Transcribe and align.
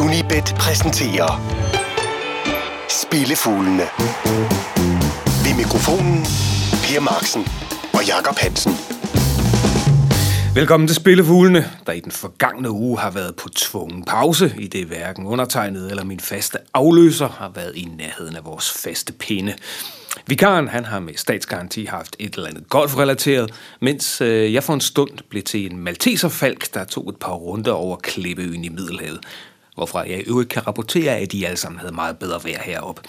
Unibet 0.00 0.54
præsenterer 0.58 1.30
Spillefuglene. 2.88 3.86
Ved 5.44 5.56
mikrofonen 5.56 6.24
Per 6.84 7.00
Marksen 7.00 7.46
og 7.94 8.06
Jakob 8.06 8.36
Hansen. 8.38 8.72
Velkommen 10.54 10.86
til 10.88 10.96
Spillefuglene, 10.96 11.70
der 11.86 11.92
i 11.92 12.00
den 12.00 12.12
forgangne 12.12 12.70
uge 12.70 12.98
har 12.98 13.10
været 13.10 13.36
på 13.36 13.48
tvungen 13.48 14.04
pause, 14.04 14.54
i 14.58 14.66
det 14.66 14.86
hverken 14.86 15.26
undertegnet 15.26 15.90
eller 15.90 16.04
min 16.04 16.20
faste 16.20 16.58
afløser 16.74 17.28
har 17.28 17.48
været 17.54 17.76
i 17.76 17.88
nærheden 17.98 18.36
af 18.36 18.44
vores 18.44 18.72
faste 18.72 19.12
pinde. 19.12 19.54
Vikaren 20.26 20.68
han 20.68 20.84
har 20.84 21.00
med 21.00 21.14
statsgaranti 21.14 21.84
haft 21.84 22.16
et 22.18 22.34
eller 22.34 22.48
andet 22.48 22.68
golfrelateret, 22.68 23.54
mens 23.80 24.20
øh, 24.20 24.52
jeg 24.52 24.62
for 24.62 24.74
en 24.74 24.80
stund 24.80 25.10
blev 25.28 25.42
til 25.42 25.72
en 25.72 25.78
malteserfalk, 25.78 26.74
der 26.74 26.84
tog 26.84 27.08
et 27.08 27.16
par 27.16 27.32
runder 27.32 27.72
over 27.72 27.96
Klippeøen 27.96 28.64
i 28.64 28.68
Middelhavet, 28.68 29.20
hvorfra 29.76 29.98
jeg 29.98 30.18
i 30.18 30.22
øvrigt 30.22 30.48
kan 30.48 30.66
rapportere, 30.66 31.16
at 31.16 31.32
de 31.32 31.46
alle 31.46 31.56
sammen 31.56 31.78
havde 31.78 31.94
meget 31.94 32.18
bedre 32.18 32.40
vejr 32.44 32.62
heroppe. 32.62 33.02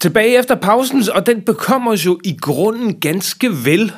Tilbage 0.00 0.38
efter 0.38 0.54
pausen, 0.54 1.04
og 1.14 1.26
den 1.26 1.42
bekommer 1.42 1.92
os 1.92 2.06
jo 2.06 2.20
i 2.24 2.36
grunden 2.40 3.00
ganske 3.00 3.64
vel. 3.64 3.92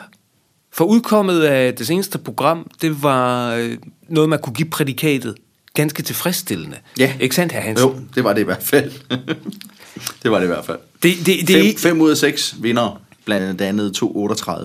For 0.72 0.84
udkommet 0.84 1.42
af 1.42 1.74
det 1.74 1.86
seneste 1.86 2.18
program, 2.18 2.70
det 2.82 3.02
var 3.02 3.54
øh, 3.54 3.78
noget, 4.08 4.28
man 4.28 4.38
kunne 4.38 4.54
give 4.54 4.70
prædikatet 4.70 5.34
ganske 5.74 6.02
tilfredsstillende. 6.02 6.76
Ja. 6.98 7.12
Ikke 7.20 7.34
sandt, 7.34 7.52
herr 7.52 7.60
Hansen? 7.60 7.88
Jo, 7.88 7.96
det 8.14 8.24
var 8.24 8.32
det 8.32 8.40
i 8.40 8.44
hvert 8.44 8.62
fald. 8.62 8.92
det 10.22 10.30
var 10.30 10.38
det 10.38 10.44
i 10.44 10.48
hvert 10.48 10.64
fald. 10.64 10.78
Det, 11.02 11.14
det, 11.26 11.48
det, 11.48 11.56
Fem, 11.56 11.76
fem 11.76 12.00
ud 12.00 12.10
af 12.10 12.16
seks 12.16 12.56
vinder, 12.58 13.00
blandt 13.24 13.60
andet 13.60 14.02
2,38 14.02 14.08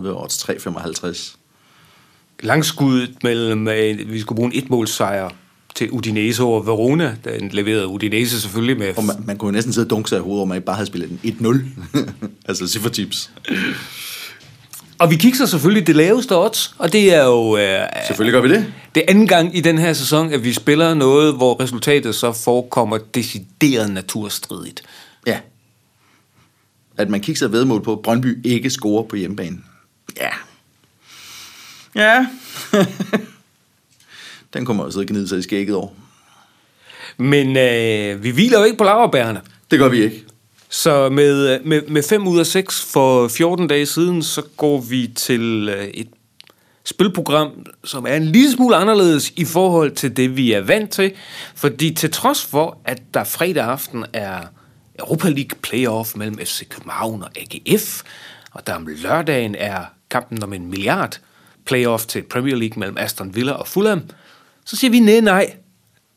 og 0.07 0.29
3,55. 0.31 1.37
langskuddet 2.39 3.23
mellem, 3.23 3.67
øh, 3.67 4.11
vi 4.11 4.19
skulle 4.19 4.35
bruge 4.35 4.53
en 4.53 4.63
etmålsejr 4.63 5.29
til 5.75 5.89
Udinese 5.91 6.43
over 6.43 6.63
Verona. 6.63 7.15
Den 7.23 7.49
leverede 7.49 7.87
Udinese 7.87 8.41
selvfølgelig 8.41 8.77
med... 8.77 8.93
Og 8.97 9.03
man, 9.03 9.15
man 9.25 9.37
kunne 9.37 9.47
jo 9.47 9.51
næsten 9.51 9.73
sidde 9.73 9.85
og 9.85 9.89
dunke 9.89 10.09
sig 10.09 10.17
i 10.17 10.21
hovedet, 10.21 10.41
om 10.41 10.47
man 10.47 10.55
ikke 10.55 10.65
bare 10.65 10.75
havde 10.75 10.87
spillet 10.87 11.09
den 11.23 11.65
1-0. 11.95 12.09
altså 12.47 12.67
ciffertips. 12.67 13.31
Og 14.99 15.11
vi 15.11 15.15
kigger 15.15 15.45
selvfølgelig 15.45 15.87
det 15.87 15.95
laveste 15.95 16.37
odds, 16.37 16.75
og 16.77 16.93
det 16.93 17.13
er 17.15 17.23
jo... 17.23 17.57
Øh, 17.57 17.79
Selvfølgelig 18.07 18.33
gør 18.33 18.41
vi 18.41 18.53
det. 18.55 18.73
det 18.95 19.03
anden 19.07 19.27
gang 19.27 19.57
i 19.57 19.61
den 19.61 19.77
her 19.77 19.93
sæson, 19.93 20.33
at 20.33 20.43
vi 20.43 20.53
spiller 20.53 20.93
noget, 20.93 21.33
hvor 21.35 21.61
resultatet 21.63 22.15
så 22.15 22.31
forekommer 22.31 22.97
decideret 22.97 23.91
naturstridigt. 23.91 24.83
Ja. 25.27 25.39
At 26.97 27.09
man 27.09 27.21
kigger 27.21 27.37
sig 27.37 27.51
vedmål 27.51 27.83
på, 27.83 27.93
at 27.93 27.99
Brøndby 27.99 28.45
ikke 28.45 28.69
scorer 28.69 29.03
på 29.03 29.15
hjemmebane. 29.15 29.57
Ja. 30.17 30.29
Ja. 31.95 32.25
Den 34.53 34.65
kommer 34.65 34.83
jo 34.83 34.91
sidde 34.91 35.03
og 35.03 35.07
gnide 35.07 35.27
sig 35.27 35.39
i 35.39 35.41
skægget 35.41 35.75
over. 35.75 35.87
Men 37.17 37.57
øh, 37.57 38.23
vi 38.23 38.29
hviler 38.29 38.59
jo 38.59 38.65
ikke 38.65 38.77
på 38.77 38.83
laverbærene. 38.83 39.41
Det 39.71 39.79
gør 39.79 39.87
vi 39.87 40.03
ikke. 40.03 40.25
Så 40.69 41.09
med, 41.09 41.59
med, 41.59 41.81
med 41.87 42.03
5 42.03 42.27
ud 42.27 42.39
af 42.39 42.45
6 42.45 42.85
for 42.91 43.27
14 43.27 43.67
dage 43.67 43.85
siden, 43.85 44.23
så 44.23 44.41
går 44.57 44.81
vi 44.81 45.11
til 45.15 45.69
øh, 45.77 45.83
et 45.85 46.07
spilprogram, 46.85 47.65
som 47.83 48.05
er 48.05 48.15
en 48.15 48.25
lille 48.25 48.51
smule 48.51 48.75
anderledes 48.75 49.33
i 49.35 49.45
forhold 49.45 49.91
til 49.91 50.17
det, 50.17 50.37
vi 50.37 50.51
er 50.51 50.61
vant 50.61 50.91
til. 50.91 51.11
Fordi 51.55 51.93
til 51.93 52.11
trods 52.11 52.45
for, 52.45 52.77
at 52.85 53.01
der 53.13 53.23
fredag 53.23 53.63
aften 53.63 54.05
er 54.13 54.39
Europa 54.99 55.29
League 55.29 55.59
playoff 55.61 56.15
mellem 56.15 56.37
FC 56.37 56.69
København 56.69 57.23
og 57.23 57.29
AGF, 57.35 58.01
og 58.51 58.67
der 58.67 58.73
om 58.73 58.87
lørdagen 58.87 59.55
er 59.55 59.85
kampen 60.09 60.43
om 60.43 60.53
en 60.53 60.69
milliard 60.69 61.19
playoff 61.65 62.05
til 62.05 62.23
Premier 62.23 62.55
League 62.55 62.79
mellem 62.79 62.97
Aston 62.97 63.35
Villa 63.35 63.51
og 63.51 63.67
Fulham, 63.67 64.01
så 64.65 64.75
siger 64.75 64.91
vi 64.91 64.99
nej, 64.99 65.19
nej. 65.19 65.55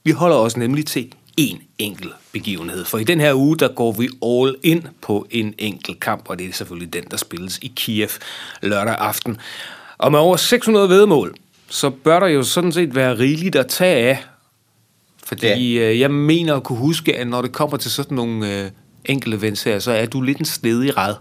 Vi 0.04 0.10
holder 0.10 0.36
os 0.36 0.56
nemlig 0.56 0.86
til 0.86 1.12
en 1.36 1.58
enkelt 1.78 2.12
begivenhed. 2.32 2.84
For 2.84 2.98
i 2.98 3.04
den 3.04 3.20
her 3.20 3.34
uge, 3.34 3.56
der 3.56 3.68
går 3.68 3.92
vi 3.92 4.08
all 4.22 4.56
in 4.62 4.86
på 5.02 5.26
en 5.30 5.54
enkelt 5.58 6.00
kamp, 6.00 6.24
og 6.28 6.38
det 6.38 6.48
er 6.48 6.52
selvfølgelig 6.52 6.92
den, 6.92 7.04
der 7.10 7.16
spilles 7.16 7.58
i 7.62 7.72
Kiev 7.76 8.08
lørdag 8.62 8.94
aften. 8.94 9.36
Og 9.98 10.10
med 10.12 10.18
over 10.18 10.36
600 10.36 10.88
vedmål, 10.88 11.34
så 11.68 11.90
bør 11.90 12.20
der 12.20 12.26
jo 12.26 12.42
sådan 12.42 12.72
set 12.72 12.94
være 12.94 13.18
rigeligt 13.18 13.56
at 13.56 13.66
tage 13.66 14.08
af. 14.08 14.24
Fordi 15.24 15.78
ja. 15.78 15.98
jeg 15.98 16.10
mener 16.10 16.56
at 16.56 16.62
kunne 16.62 16.78
huske, 16.78 17.16
at 17.16 17.26
når 17.26 17.42
det 17.42 17.52
kommer 17.52 17.76
til 17.76 17.90
sådan 17.90 18.14
nogle 18.14 18.64
øh, 18.64 18.70
enkelte 19.04 19.56
her, 19.64 19.78
så 19.78 19.92
er 19.92 20.06
du 20.06 20.20
lidt 20.20 20.38
en 20.38 20.44
snedig 20.44 20.96
red. 20.96 21.14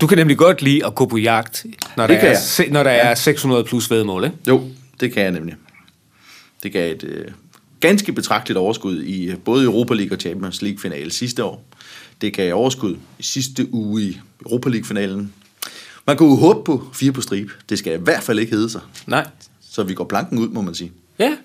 Du 0.00 0.06
kan 0.06 0.18
nemlig 0.18 0.38
godt 0.38 0.62
lide 0.62 0.86
at 0.86 0.94
gå 0.94 1.06
på 1.06 1.16
jagt, 1.16 1.66
når 1.96 2.06
der, 2.06 2.14
Det 2.14 2.20
kan 2.20 2.32
er, 2.32 2.38
jeg. 2.58 2.68
når 2.70 2.82
der 2.82 2.90
ja. 2.90 3.10
er 3.10 3.14
600 3.14 3.64
plus 3.64 3.90
vedmål, 3.90 4.24
ikke? 4.24 4.36
Jo, 4.48 4.62
det 5.00 5.12
kan 5.12 5.22
jeg 5.22 5.32
nemlig. 5.32 5.56
Det 6.62 6.72
gav 6.72 6.92
et 6.92 7.04
øh, 7.04 7.24
ganske 7.80 8.12
betragteligt 8.12 8.58
overskud 8.58 9.02
i 9.02 9.30
øh, 9.30 9.38
både 9.38 9.64
Europa 9.64 9.94
League 9.94 10.16
og 10.16 10.20
Champions 10.20 10.62
League 10.62 10.78
finale 10.78 11.10
sidste 11.10 11.44
år. 11.44 11.64
Det 12.20 12.34
gav 12.34 12.54
overskud 12.54 12.96
i 13.18 13.22
sidste 13.22 13.74
uge 13.74 14.02
i 14.02 14.20
Europa 14.44 14.68
League 14.68 14.84
finalen. 14.84 15.32
Man 16.06 16.16
kunne 16.16 16.30
jo 16.30 16.36
håbe 16.36 16.64
på 16.64 16.86
fire 16.92 17.12
på 17.12 17.20
stribe. 17.20 17.52
Det 17.68 17.78
skal 17.78 18.00
i 18.00 18.02
hvert 18.02 18.22
fald 18.22 18.38
ikke 18.38 18.52
hedde 18.52 18.70
sig. 18.70 18.80
Nej. 19.06 19.26
Så 19.70 19.82
vi 19.82 19.94
går 19.94 20.04
planken 20.04 20.38
ud, 20.38 20.48
må 20.48 20.60
man 20.60 20.74
sige. 20.74 20.92
Ja. 21.18 21.36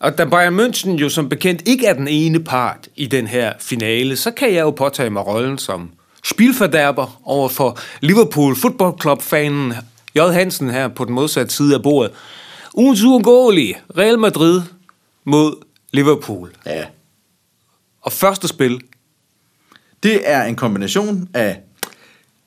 Og 0.00 0.18
da 0.18 0.24
Bayern 0.24 0.60
München 0.60 0.90
jo 0.90 1.08
som 1.08 1.28
bekendt 1.28 1.62
ikke 1.68 1.86
er 1.86 1.94
den 1.94 2.08
ene 2.08 2.44
part 2.44 2.88
i 2.96 3.06
den 3.06 3.26
her 3.26 3.52
finale, 3.60 4.16
så 4.16 4.30
kan 4.30 4.54
jeg 4.54 4.60
jo 4.60 4.70
påtage 4.70 5.10
mig 5.10 5.26
rollen 5.26 5.58
som 5.58 5.90
spilforderber 6.24 7.20
over 7.24 7.48
for 7.48 7.78
Liverpool 8.00 8.56
Football 8.56 8.92
Club-fanen 9.00 9.74
J. 10.14 10.18
Hansen 10.18 10.70
her 10.70 10.88
på 10.88 11.04
den 11.04 11.14
modsatte 11.14 11.54
side 11.54 11.74
af 11.74 11.82
bordet. 11.82 12.12
Ugens 12.78 13.02
uundgåelige 13.02 13.78
Real 13.98 14.18
Madrid 14.18 14.62
mod 15.24 15.64
Liverpool. 15.92 16.56
Ja. 16.66 16.84
Og 18.00 18.12
første 18.12 18.48
spil, 18.48 18.80
Det 20.02 20.30
er 20.30 20.42
en 20.42 20.56
kombination 20.56 21.28
af 21.34 21.60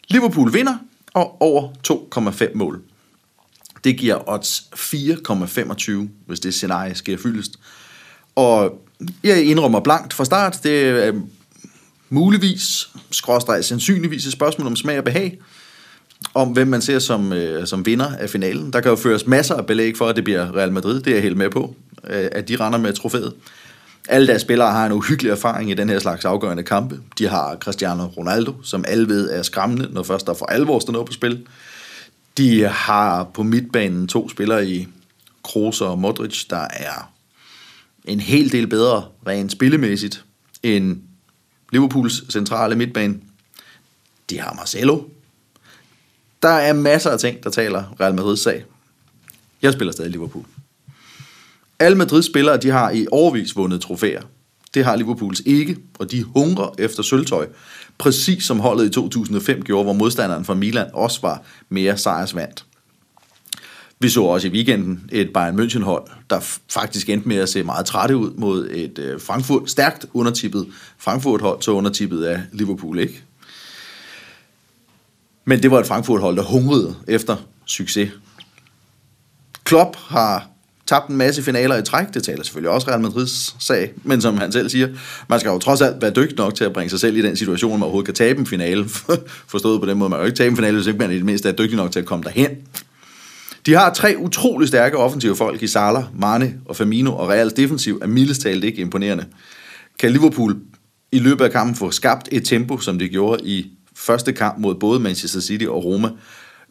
Liverpool 0.08 0.54
vinder 0.54 0.78
og 1.14 1.42
over 1.42 1.70
2,5 2.52 2.58
mål. 2.58 2.82
Det 3.84 3.98
giver 3.98 4.30
odds 4.30 4.70
4,25, 4.76 6.10
hvis 6.26 6.40
det 6.40 6.54
scenarie 6.54 6.96
sker 6.96 7.18
fyldest. 7.18 7.60
Og 8.36 8.82
jeg 9.24 9.44
indrømmer 9.44 9.80
blankt 9.80 10.14
fra 10.14 10.26
start, 10.26 10.60
det 10.64 10.88
er 11.08 11.22
muligvis, 12.10 12.90
skråstreg 13.12 13.66
sandsynligvis 13.66 14.26
et 14.26 14.32
spørgsmål 14.32 14.68
om 14.68 14.76
smag 14.76 14.98
og 14.98 15.04
behag, 15.04 15.40
om 16.34 16.48
hvem 16.48 16.68
man 16.68 16.82
ser 16.82 17.00
som, 17.00 17.34
øh, 17.34 17.68
som 17.68 17.86
vinder 17.86 18.16
af 18.16 18.30
finalen. 18.30 18.74
Der 18.74 18.82
kan 18.82 18.90
jo 18.90 18.96
føres 18.96 19.28
masser 19.28 19.56
af 19.56 19.66
belæg 19.66 19.98
for, 19.98 20.08
at 20.08 20.16
det 20.16 20.24
bliver 20.24 20.56
Real 20.56 20.72
Madrid, 20.72 21.02
det 21.02 21.08
er 21.08 21.16
jeg 21.16 21.24
helt 21.24 21.38
med 21.38 21.50
på, 21.50 21.76
øh, 22.08 22.30
at 22.32 22.48
de 22.48 22.56
render 22.56 22.80
med 22.80 22.94
trofæet. 22.94 23.34
Alle 24.10 24.28
deres 24.28 24.42
spillere 24.42 24.72
har 24.72 24.86
en 24.86 24.92
uhyggelig 24.92 25.30
erfaring 25.30 25.72
i 25.72 25.74
den 25.74 25.90
her 25.90 26.00
slags 26.00 26.26
afgørende 26.26 26.64
kampe. 26.64 27.00
De 27.18 27.28
har 27.28 27.56
Cristiano 27.56 28.06
Ronaldo, 28.06 28.54
som 28.64 28.86
alle 28.88 29.08
ved 29.08 29.30
er 29.30 29.42
skræmmende, 29.42 29.88
når 29.92 30.04
først 30.04 30.28
der 30.28 30.34
for 30.34 30.46
alvor 30.46 30.80
står 30.80 30.94
noget 30.94 31.08
på 31.08 31.14
spil. 31.14 31.48
De 32.38 32.64
har 32.64 33.24
på 33.24 33.44
midtbanen 33.44 34.08
to 34.08 34.30
spillere 34.30 34.68
i 34.68 34.88
Kroos 35.44 35.82
og 35.82 36.00
Modric, 36.00 36.46
der 36.50 36.68
er 36.74 37.12
en 38.06 38.20
hel 38.20 38.52
del 38.52 38.68
bedre 38.68 39.06
rent 39.28 39.52
spillemæssigt 39.52 40.26
end 40.64 40.98
Liverpools 41.72 42.34
centrale 42.34 42.76
midtbane. 42.76 43.16
De 44.30 44.40
har 44.40 44.54
Marcelo. 44.54 45.02
Der 46.42 46.50
er 46.50 46.74
masser 46.74 47.10
af 47.10 47.20
ting, 47.20 47.44
der 47.44 47.50
taler 47.50 47.84
Real 48.00 48.16
Madrids 48.16 48.40
sag. 48.40 48.66
Jeg 49.62 49.74
spiller 49.74 49.92
stadig 49.92 50.12
Liverpool. 50.12 50.46
Alle 51.80 51.98
Madrid-spillere 51.98 52.58
de 52.58 52.70
har 52.70 52.92
i 52.92 53.08
årvis 53.12 53.56
vundet 53.56 53.82
trofæer. 53.82 54.22
Det 54.74 54.86
har 54.86 54.96
Liverpools 54.96 55.42
ikke, 55.46 55.78
og 56.00 56.12
de 56.12 56.24
hungrer 56.24 56.76
efter 56.78 57.04
sølvtøj. 57.04 57.48
Præcis 57.98 58.44
som 58.44 58.60
holdet 58.60 58.86
i 58.86 58.90
2005 58.90 59.64
gjorde, 59.64 59.84
hvor 59.84 59.94
modstanderen 59.94 60.46
fra 60.46 60.54
Milan 60.54 60.90
også 60.94 61.20
var 61.22 61.42
mere 61.70 61.98
sejrsvandt. 61.98 62.66
Vi 64.00 64.10
så 64.10 64.22
også 64.22 64.48
i 64.48 64.52
weekenden 64.52 65.10
et 65.12 65.34
Bayern 65.34 65.60
München 65.60 65.84
hold, 65.84 66.04
der 66.30 66.40
faktisk 66.70 67.10
endte 67.10 67.28
med 67.28 67.38
at 67.38 67.50
se 67.50 67.64
meget 67.64 67.86
trætte 67.86 68.18
ud 68.18 68.32
mod 68.32 68.70
et 68.72 69.00
øh, 69.00 69.22
Frankfurt, 69.22 69.70
stærkt 69.70 70.06
undertippet 70.14 70.68
Frankfurt 70.98 71.42
hold, 71.42 71.62
så 71.62 71.72
undertippet 71.72 72.24
af 72.24 72.42
Liverpool, 72.52 73.00
ikke? 73.00 73.24
Men 75.52 75.64
det 75.64 75.72
var 75.72 75.80
et 75.80 75.88
Frankfurt 75.88 76.22
hold, 76.22 76.36
der 76.36 76.44
hungrede 76.44 76.96
efter 77.08 77.36
succes. 77.66 78.10
Klopp 79.64 79.98
har 79.98 80.48
tabt 80.88 81.10
en 81.10 81.18
masse 81.18 81.44
finaler 81.44 81.78
i 81.78 81.84
træk. 81.84 82.06
Det 82.14 82.24
taler 82.24 82.44
selvfølgelig 82.44 82.72
også 82.72 82.88
Real 82.88 83.02
Madrids 83.02 83.56
sag. 83.60 83.94
Men 84.04 84.22
som 84.22 84.38
han 84.38 84.52
selv 84.52 84.70
siger, 84.70 84.88
man 85.30 85.40
skal 85.40 85.50
jo 85.50 85.60
trods 85.60 85.82
alt 85.82 86.02
være 86.02 86.12
dygtig 86.12 86.38
nok 86.38 86.56
til 86.56 86.64
at 86.64 86.74
bringe 86.74 86.90
sig 86.90 87.00
selv 87.00 87.18
i 87.18 87.22
den 87.22 87.36
situation, 87.36 87.70
hvor 87.70 87.78
man 87.78 87.84
overhovedet 87.84 88.06
kan 88.06 88.16
tabe 88.16 88.40
en 88.40 88.46
finale. 88.46 88.86
Forstået 89.54 89.80
på 89.80 89.86
den 89.86 89.98
måde, 89.98 90.10
man 90.10 90.18
kan 90.18 90.24
jo 90.24 90.26
ikke 90.26 90.38
tabe 90.38 90.50
en 90.50 90.56
finale, 90.56 90.76
hvis 90.76 90.88
ikke 90.88 91.00
man 91.00 91.12
i 91.12 91.16
det 91.16 91.26
mindste 91.26 91.50
er 91.50 91.54
dygtig 91.54 91.78
nok 91.78 91.92
til 91.92 92.00
at 92.00 92.06
komme 92.06 92.24
derhen. 92.24 92.50
De 93.66 93.74
har 93.74 93.94
tre 93.94 94.16
utrolig 94.18 94.68
stærke 94.68 94.98
offensive 94.98 95.36
folk 95.36 95.64
i 95.64 95.68
Salah, 95.68 96.04
Mane 96.20 96.54
og 96.66 96.76
Firmino, 96.76 97.16
og 97.16 97.30
Reals 97.30 97.54
defensiv 97.54 98.00
er 98.02 98.08
mildest 98.08 98.42
talt 98.42 98.64
ikke 98.64 98.82
imponerende. 98.82 99.26
Kan 100.00 100.12
Liverpool 100.12 100.58
i 101.12 101.20
løbet 101.20 101.46
af 101.46 101.52
kampen 101.52 101.76
få 101.76 101.92
skabt 101.92 102.30
et 102.32 102.46
tempo, 102.46 102.78
som 102.78 103.00
de 103.00 103.10
gjorde 103.10 103.46
i 103.46 103.72
første 104.02 104.34
kamp 104.34 104.60
mod 104.60 104.76
både 104.76 105.00
Manchester 105.00 105.40
City 105.40 105.66
og 105.66 105.86
Roma, 105.86 106.10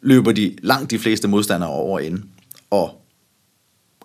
løber 0.01 0.31
de 0.31 0.55
langt 0.61 0.91
de 0.91 0.99
fleste 0.99 1.27
modstandere 1.27 1.69
over 1.69 1.99
ende. 1.99 2.23
Og 2.69 3.01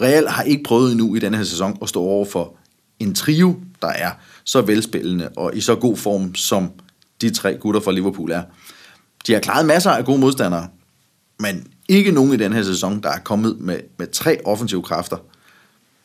Real 0.00 0.28
har 0.28 0.42
ikke 0.42 0.62
prøvet 0.62 0.92
endnu 0.92 1.14
i 1.14 1.18
denne 1.18 1.36
her 1.36 1.44
sæson 1.44 1.78
at 1.82 1.88
stå 1.88 2.00
over 2.00 2.24
for 2.24 2.54
en 2.98 3.14
trio, 3.14 3.60
der 3.82 3.88
er 3.88 4.10
så 4.44 4.60
velspillende 4.60 5.28
og 5.36 5.56
i 5.56 5.60
så 5.60 5.74
god 5.74 5.96
form, 5.96 6.34
som 6.34 6.70
de 7.20 7.30
tre 7.30 7.56
gutter 7.56 7.80
fra 7.80 7.92
Liverpool 7.92 8.30
er. 8.30 8.42
De 9.26 9.32
har 9.32 9.40
klaret 9.40 9.66
masser 9.66 9.90
af 9.90 10.04
gode 10.04 10.18
modstandere, 10.18 10.68
men 11.38 11.66
ikke 11.88 12.12
nogen 12.12 12.32
i 12.32 12.36
den 12.36 12.52
her 12.52 12.62
sæson, 12.62 13.02
der 13.02 13.08
er 13.08 13.18
kommet 13.18 13.60
med, 13.60 13.80
med 13.98 14.06
tre 14.06 14.38
offensive 14.44 14.82
kræfter 14.82 15.16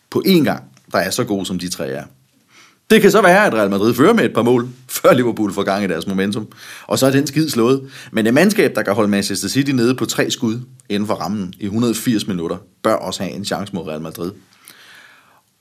på 0.10 0.24
én 0.28 0.44
gang, 0.44 0.64
der 0.92 0.98
er 0.98 1.10
så 1.10 1.24
gode, 1.24 1.46
som 1.46 1.60
de 1.60 1.70
tre 1.70 1.90
er. 1.90 2.04
Det 2.92 3.02
kan 3.02 3.12
så 3.12 3.22
være, 3.22 3.46
at 3.46 3.54
Real 3.54 3.70
Madrid 3.70 3.94
fører 3.94 4.14
med 4.14 4.26
et 4.26 4.34
par 4.34 4.42
mål, 4.42 4.70
før 4.88 5.14
Liverpool 5.14 5.54
får 5.54 5.64
gang 5.64 5.84
i 5.84 5.88
deres 5.88 6.08
momentum. 6.08 6.48
Og 6.88 7.00
så 7.00 7.06
er 7.06 7.12
den 7.12 7.28
skid 7.28 7.50
slået. 7.50 7.92
Men 8.12 8.28
et 8.28 8.34
mandskab, 8.34 8.76
der 8.76 8.84
kan 8.84 8.94
holde 8.94 9.10
Manchester 9.10 9.48
City 9.48 9.72
nede 9.72 9.96
på 9.96 10.06
tre 10.06 10.32
skud 10.32 10.60
inden 10.90 11.08
for 11.08 11.14
rammen 11.14 11.54
i 11.60 11.66
180 11.66 12.28
minutter, 12.28 12.58
bør 12.84 12.94
også 12.94 13.24
have 13.24 13.36
en 13.36 13.46
chance 13.46 13.74
mod 13.74 13.88
Real 13.88 14.02
Madrid. 14.02 14.32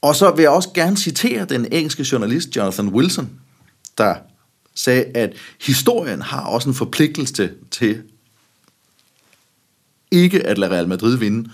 Og 0.03 0.17
så 0.17 0.31
vil 0.31 0.43
jeg 0.43 0.50
også 0.50 0.69
gerne 0.75 0.97
citere 0.97 1.44
den 1.44 1.67
engelske 1.73 2.06
journalist 2.12 2.56
Jonathan 2.56 2.88
Wilson, 2.88 3.31
der 3.99 4.15
sagde, 4.75 5.05
at 5.15 5.32
historien 5.61 6.23
har 6.23 6.41
også 6.41 6.69
en 6.69 6.75
forpligtelse 6.75 7.50
til 7.71 8.03
ikke 10.11 10.47
at 10.47 10.59
lade 10.59 10.71
Real 10.71 10.88
Madrid 10.88 11.17
vinde. 11.17 11.50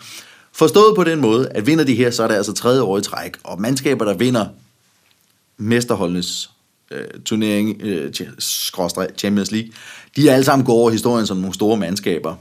Forstået 0.53 0.97
på 0.97 1.05
den 1.05 1.21
måde, 1.21 1.49
at 1.49 1.67
vinder 1.67 1.85
de 1.85 1.95
her, 1.95 2.11
så 2.11 2.23
er 2.23 2.29
det 2.29 2.35
altså 2.35 2.53
tredje 2.53 2.81
år 2.81 2.99
i 2.99 3.03
træk, 3.03 3.37
og 3.45 3.61
mandskaber, 3.61 4.05
der 4.05 4.15
vinder 4.15 4.47
mesterholdenes 5.59 6.51
øh, 6.91 7.05
turnering, 7.25 7.81
øh, 7.83 8.13
Champions 9.19 9.51
League, 9.53 9.71
de 10.17 10.29
er 10.29 10.33
alle 10.33 10.45
sammen 10.45 10.67
gået 10.67 10.79
over 10.79 10.91
historien 10.91 11.27
som 11.27 11.37
nogle 11.37 11.55
store 11.55 11.77
mandskaber. 11.77 12.35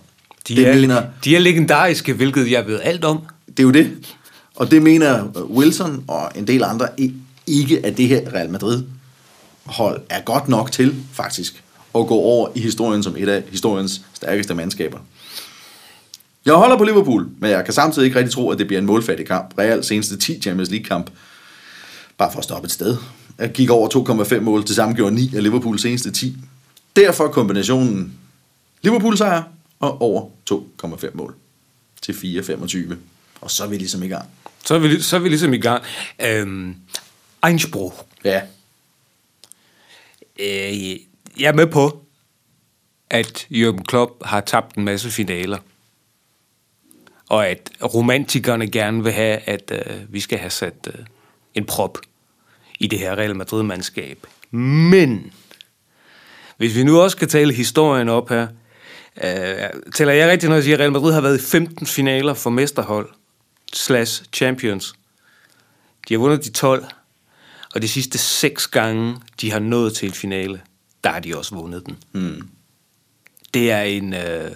De, 0.47 0.55
det 0.55 0.67
er, 0.67 0.75
mener, 0.75 1.03
de 1.23 1.35
er 1.35 1.39
legendariske, 1.39 2.13
hvilket 2.13 2.51
jeg 2.51 2.67
ved 2.67 2.79
alt 2.83 3.05
om. 3.05 3.19
Det 3.47 3.59
er 3.59 3.63
jo 3.63 3.71
det. 3.71 4.15
Og 4.55 4.71
det 4.71 4.81
mener 4.81 5.23
Wilson 5.49 6.03
og 6.07 6.31
en 6.35 6.47
del 6.47 6.63
andre 6.63 6.87
ikke, 7.47 7.85
at 7.85 7.97
det 7.97 8.07
her 8.07 8.33
Real 8.33 8.49
Madrid 8.49 8.83
hold 9.65 10.01
er 10.09 10.21
godt 10.21 10.47
nok 10.47 10.71
til, 10.71 10.95
faktisk, 11.13 11.63
at 11.95 12.07
gå 12.07 12.15
over 12.15 12.49
i 12.55 12.59
historien 12.59 13.03
som 13.03 13.15
et 13.17 13.29
af 13.29 13.43
historiens 13.51 14.01
stærkeste 14.13 14.53
mandskaber. 14.53 14.97
Jeg 16.45 16.53
holder 16.53 16.77
på 16.77 16.83
Liverpool, 16.83 17.27
men 17.39 17.51
jeg 17.51 17.65
kan 17.65 17.73
samtidig 17.73 18.05
ikke 18.05 18.19
rigtig 18.19 18.33
tro, 18.33 18.49
at 18.49 18.59
det 18.59 18.67
bliver 18.67 18.79
en 18.79 18.85
målfattig 18.85 19.27
kamp. 19.27 19.53
Real 19.57 19.83
seneste 19.83 20.17
10 20.17 20.41
Champions 20.41 20.69
League-kamp 20.69 21.09
bare 22.17 22.31
for 22.31 22.37
at 22.37 22.43
stoppe 22.43 22.65
et 22.65 22.71
sted. 22.71 22.97
Jeg 23.37 23.51
gik 23.51 23.69
over 23.69 24.23
2,5 24.23 24.39
mål, 24.39 24.65
til 24.65 24.75
sammen 24.75 24.95
gjorde 24.95 25.15
9 25.15 25.35
af 25.35 25.43
Liverpools 25.43 25.81
seneste 25.81 26.11
10. 26.11 26.37
Derfor 26.95 27.27
kombinationen 27.27 28.13
Liverpool 28.81 29.17
sejr 29.17 29.43
og 29.79 30.01
over 30.01 30.29
2,5 30.51 31.09
mål 31.13 31.35
til 32.01 32.13
4,25. 32.13 32.95
Og 33.41 33.51
så 33.51 33.63
er 33.63 33.67
vi 33.67 33.77
ligesom 33.77 34.03
i 34.03 34.07
gang. 34.07 34.25
Så 34.65 34.75
er 34.75 34.79
vi, 34.79 35.01
så 35.01 35.15
er 35.15 35.19
vi 35.19 35.29
ligesom 35.29 35.53
i 35.53 35.57
gang. 35.57 35.83
Øhm, 36.21 36.75
Einspruch. 37.47 37.95
Ja. 38.23 38.41
Øh, 40.39 40.91
jeg 41.39 41.47
er 41.47 41.53
med 41.53 41.67
på, 41.67 42.05
at 43.09 43.47
Jürgen 43.51 43.83
Klopp 43.83 44.25
har 44.25 44.41
tabt 44.41 44.75
en 44.75 44.85
masse 44.85 45.11
finaler. 45.11 45.57
Og 47.29 47.47
at 47.47 47.71
romantikerne 47.83 48.71
gerne 48.71 49.03
vil 49.03 49.13
have, 49.13 49.37
at 49.37 49.71
øh, 49.71 50.13
vi 50.13 50.19
skal 50.19 50.37
have 50.37 50.49
sat 50.49 50.87
øh, 50.87 51.05
en 51.55 51.65
prop 51.65 51.97
i 52.79 52.87
det 52.87 52.99
her 52.99 53.15
Real 53.15 53.35
Madrid-mandskab. 53.35 54.27
Men, 54.51 55.33
hvis 56.57 56.75
vi 56.75 56.83
nu 56.83 57.01
også 57.01 57.15
skal 57.15 57.27
tale 57.27 57.53
historien 57.53 58.09
op 58.09 58.29
her, 58.29 58.47
øh, 59.23 59.69
tæller 59.95 60.13
jeg 60.13 60.29
rigtigt, 60.29 60.49
når 60.49 60.55
jeg 60.55 60.63
siger, 60.63 60.75
at 60.75 60.79
Real 60.79 60.91
Madrid 60.91 61.13
har 61.13 61.21
været 61.21 61.41
i 61.41 61.45
15 61.45 61.87
finaler 61.87 62.33
for 62.33 62.49
mesterhold 62.49 63.09
slash 63.73 64.23
champions. 64.33 64.93
De 66.09 66.13
har 66.13 66.19
vundet 66.19 66.45
de 66.45 66.51
12, 66.51 66.85
og 67.75 67.81
de 67.81 67.87
sidste 67.87 68.17
seks 68.17 68.67
gange, 68.67 69.15
de 69.41 69.51
har 69.51 69.59
nået 69.59 69.93
til 69.93 70.09
et 70.09 70.15
finale, 70.15 70.61
der 71.03 71.09
har 71.09 71.19
de 71.19 71.37
også 71.37 71.55
vundet 71.55 71.85
den. 71.85 71.97
Hmm. 72.11 72.49
Det 73.53 73.71
er 73.71 73.81
en... 73.81 74.13
Øh, 74.13 74.51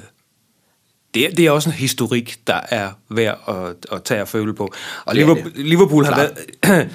det 1.13 1.25
er, 1.25 1.31
det 1.31 1.45
er 1.45 1.51
også 1.51 1.69
en 1.69 1.75
historik, 1.75 2.39
der 2.47 2.59
er 2.69 2.91
værd 3.09 3.39
at, 3.47 3.95
at 3.95 4.03
tage 4.03 4.21
og 4.21 4.27
føle 4.27 4.53
på. 4.53 4.73
Og 5.05 5.15
Liverpool, 5.15 5.51
Liverpool 5.55 6.05
har 6.05 6.15
været... 6.15 6.89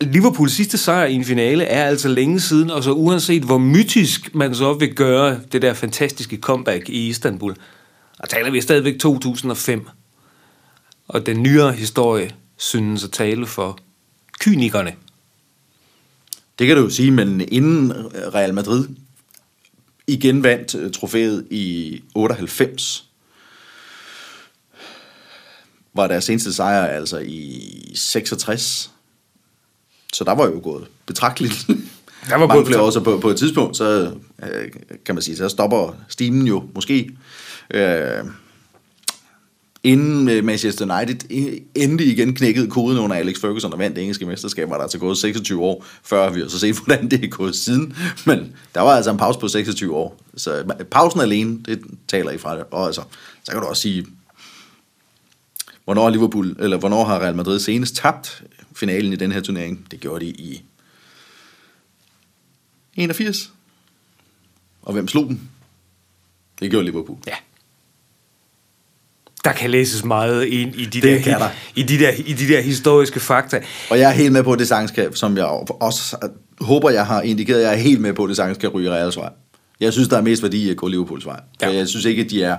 Liverpools 0.14 0.52
sidste 0.52 0.78
sejr 0.78 1.06
i 1.06 1.14
en 1.14 1.24
finale 1.24 1.64
er 1.64 1.84
altså 1.84 2.08
længe 2.08 2.40
siden, 2.40 2.70
og 2.70 2.84
så 2.84 2.92
uanset 2.92 3.42
hvor 3.42 3.58
mytisk 3.58 4.34
man 4.34 4.54
så 4.54 4.72
vil 4.72 4.94
gøre 4.94 5.40
det 5.52 5.62
der 5.62 5.74
fantastiske 5.74 6.36
comeback 6.36 6.88
i 6.88 7.08
Istanbul, 7.08 7.56
og 8.18 8.28
taler 8.28 8.50
vi 8.50 8.60
stadigvæk 8.60 8.98
2005. 8.98 9.88
Og 11.08 11.26
den 11.26 11.42
nyere 11.42 11.72
historie 11.72 12.30
synes 12.56 13.04
at 13.04 13.10
tale 13.10 13.46
for 13.46 13.78
kynikerne. 14.40 14.92
Det 16.58 16.66
kan 16.66 16.76
du 16.76 16.82
jo 16.82 16.90
sige, 16.90 17.10
men 17.10 17.40
inden 17.48 17.92
Real 18.34 18.54
Madrid 18.54 18.88
igen 20.06 20.42
vandt 20.42 20.74
øh, 20.74 20.92
trofæet 20.92 21.46
i 21.50 22.00
98, 22.14 23.06
var 25.96 26.06
deres 26.06 26.24
seneste 26.24 26.52
sejr 26.52 26.86
altså 26.86 27.18
i 27.18 27.92
66. 27.94 28.90
Så 30.12 30.24
der 30.24 30.34
var 30.34 30.46
jo 30.46 30.60
gået 30.62 30.86
betragteligt. 31.06 31.66
Der 32.28 32.36
var 32.36 32.46
gået 32.46 32.66
flere 32.66 32.80
år, 32.80 32.90
så 32.90 33.00
på, 33.00 33.18
på 33.18 33.28
et 33.28 33.36
tidspunkt, 33.36 33.76
så 33.76 34.12
øh, 34.42 34.70
kan 35.04 35.14
man 35.14 35.22
sige, 35.22 35.36
så 35.36 35.48
stopper 35.48 35.96
stimen 36.08 36.46
jo 36.46 36.64
måske. 36.74 37.10
Øh, 37.74 38.24
inden 39.86 40.46
Manchester 40.46 40.96
United 40.98 41.16
endelig 41.74 42.06
igen 42.06 42.34
knækkede 42.34 42.70
koden 42.70 42.98
under 42.98 43.16
Alex 43.16 43.40
Ferguson 43.40 43.72
og 43.72 43.78
vandt 43.78 43.96
det 43.96 44.02
engelske 44.02 44.26
mesterskab, 44.26 44.70
var 44.70 44.76
der 44.76 44.82
altså 44.82 44.98
gået 44.98 45.18
26 45.18 45.62
år, 45.62 45.84
før 46.02 46.30
vi 46.30 46.40
har 46.40 46.48
så 46.48 46.58
set, 46.58 46.76
hvordan 46.84 47.10
det 47.10 47.24
er 47.24 47.28
gået 47.28 47.56
siden. 47.56 47.96
Men 48.26 48.52
der 48.74 48.80
var 48.80 48.90
altså 48.90 49.10
en 49.10 49.16
pause 49.16 49.38
på 49.38 49.48
26 49.48 49.94
år. 49.94 50.20
Så 50.36 50.64
pausen 50.90 51.20
alene, 51.20 51.58
det 51.66 51.80
taler 52.08 52.30
I 52.30 52.38
fra 52.38 52.56
det. 52.56 52.64
Og 52.70 52.86
altså, 52.86 53.02
så 53.44 53.52
kan 53.52 53.60
du 53.60 53.66
også 53.66 53.82
sige, 53.82 54.06
Hvornår 55.86 56.10
Liverpool, 56.10 56.56
eller 56.58 56.76
hvornår 56.76 57.04
har 57.04 57.18
Real 57.18 57.36
Madrid 57.36 57.60
senest 57.60 57.96
tabt 57.96 58.42
finalen 58.76 59.12
i 59.12 59.16
den 59.16 59.32
her 59.32 59.40
turnering? 59.40 59.86
Det 59.90 60.00
gjorde 60.00 60.24
de 60.24 60.30
i 60.30 60.62
81. 62.94 63.52
Og 64.82 64.92
hvem 64.92 65.08
slog 65.08 65.28
dem? 65.28 65.40
Det 66.60 66.70
gjorde 66.70 66.84
Liverpool. 66.84 67.18
Ja. 67.26 67.34
Der 69.44 69.52
kan 69.52 69.70
læses 69.70 70.04
meget 70.04 70.44
ind 70.44 70.74
i 70.74 70.84
de, 70.84 71.00
det 71.00 71.24
der, 71.24 71.50
i, 71.74 71.82
de 71.82 71.98
der, 71.98 72.12
i 72.12 72.32
de 72.32 72.48
der 72.48 72.60
historiske 72.60 73.20
fakta. 73.20 73.62
Og 73.90 73.98
jeg 73.98 74.10
er 74.10 74.14
helt 74.14 74.32
med 74.32 74.42
på, 74.42 74.54
det 74.54 74.68
sagtens 74.68 74.90
kan, 74.90 75.14
som 75.14 75.36
jeg 75.36 75.44
også 75.80 76.28
håber, 76.60 76.90
jeg 76.90 77.06
har 77.06 77.22
indikeret, 77.22 77.62
jeg 77.62 77.72
er 77.72 77.76
helt 77.76 78.00
med 78.00 78.14
på, 78.14 78.26
det 78.26 78.36
sagtens 78.36 78.58
kan 78.58 78.68
ryge 78.68 78.90
Reals 78.90 79.16
vej. 79.16 79.30
Jeg 79.80 79.92
synes, 79.92 80.08
der 80.08 80.16
er 80.16 80.22
mest 80.22 80.42
værdi 80.42 80.66
i 80.66 80.70
at 80.70 80.76
gå 80.76 80.88
Liverpools 80.88 81.26
vej. 81.26 81.40
Ja. 81.60 81.74
jeg 81.74 81.88
synes 81.88 82.04
ikke, 82.04 82.22
at 82.22 82.30
de 82.30 82.42
er 82.42 82.56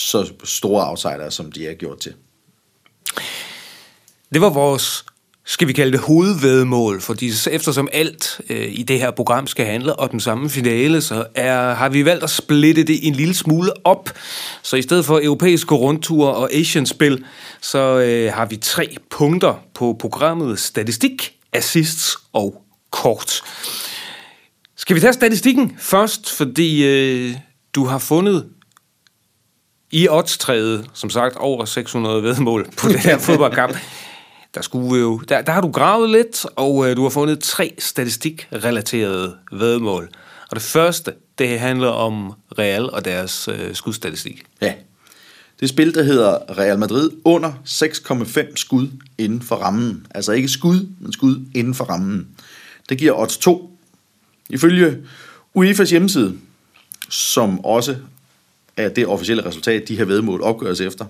så 0.00 0.32
store 0.44 0.88
outsiders, 0.88 1.34
som 1.34 1.52
de 1.52 1.66
er 1.66 1.74
gjort 1.74 1.98
til. 1.98 2.14
Det 4.32 4.40
var 4.40 4.50
vores, 4.50 5.04
skal 5.44 5.68
vi 5.68 5.72
kalde 5.72 5.92
det 5.92 6.00
hovedvedmål, 6.00 7.00
fordi 7.00 7.30
eftersom 7.50 7.88
alt 7.92 8.40
øh, 8.50 8.72
i 8.72 8.82
det 8.82 8.98
her 8.98 9.10
program 9.10 9.46
skal 9.46 9.66
handle 9.66 9.98
om 9.98 10.08
den 10.08 10.20
samme 10.20 10.50
finale, 10.50 11.00
så 11.00 11.26
er, 11.34 11.74
har 11.74 11.88
vi 11.88 12.04
valgt 12.04 12.24
at 12.24 12.30
splitte 12.30 12.82
det 12.82 13.06
en 13.06 13.14
lille 13.14 13.34
smule 13.34 13.86
op. 13.86 14.10
Så 14.62 14.76
i 14.76 14.82
stedet 14.82 15.04
for 15.04 15.20
europæiske 15.22 15.74
rundture 15.74 16.34
og 16.34 16.52
Asian-spil, 16.52 17.24
så 17.60 17.78
øh, 17.78 18.32
har 18.32 18.46
vi 18.46 18.56
tre 18.56 18.96
punkter 19.10 19.54
på 19.74 19.96
programmet 20.00 20.58
statistik, 20.58 21.34
assists 21.52 22.16
og 22.32 22.62
kort. 22.90 23.42
Skal 24.76 24.96
vi 24.96 25.00
tage 25.00 25.12
statistikken 25.12 25.76
først, 25.78 26.30
fordi 26.30 26.84
øh, 26.84 27.36
du 27.74 27.84
har 27.84 27.98
fundet 27.98 28.46
i 29.90 30.08
oddstræet, 30.08 30.90
som 30.94 31.10
sagt, 31.10 31.36
over 31.36 31.64
600 31.64 32.22
vedmål 32.22 32.68
på 32.76 32.88
det 32.88 33.00
her 33.00 33.18
fodboldkamp. 33.28 33.76
Der, 34.54 34.62
skulle 34.62 35.00
jo, 35.00 35.18
der, 35.28 35.42
der 35.42 35.52
har 35.52 35.60
du 35.60 35.70
gravet 35.70 36.10
lidt, 36.10 36.46
og 36.56 36.90
øh, 36.90 36.96
du 36.96 37.02
har 37.02 37.10
fundet 37.10 37.40
tre 37.40 37.74
statistikrelaterede 37.78 39.36
vedmål. 39.52 40.10
Og 40.50 40.56
det 40.56 40.62
første, 40.62 41.12
det 41.38 41.60
handler 41.60 41.88
om 41.88 42.32
Real 42.58 42.90
og 42.90 43.04
deres 43.04 43.48
øh, 43.48 43.74
skudstatistik. 43.74 44.42
Ja. 44.60 44.74
Det 45.60 45.68
spil, 45.68 45.94
der 45.94 46.02
hedder 46.02 46.58
Real 46.58 46.78
Madrid 46.78 47.10
under 47.24 47.52
6,5 47.66 48.52
skud 48.56 48.88
inden 49.18 49.42
for 49.42 49.56
rammen. 49.56 50.06
Altså 50.14 50.32
ikke 50.32 50.48
skud, 50.48 50.88
men 51.00 51.12
skud 51.12 51.46
inden 51.54 51.74
for 51.74 51.84
rammen. 51.84 52.28
Det 52.88 52.98
giver 52.98 53.12
odds 53.12 53.38
2. 53.38 53.78
Ifølge 54.50 54.98
UEFA's 55.58 55.90
hjemmeside, 55.90 56.36
som 57.08 57.64
også 57.64 57.96
af 58.80 58.92
det 58.92 59.06
officielle 59.06 59.46
resultat, 59.46 59.88
de 59.88 59.96
her 59.96 60.04
vedmål 60.04 60.42
opgøres 60.42 60.80
efter. 60.80 61.04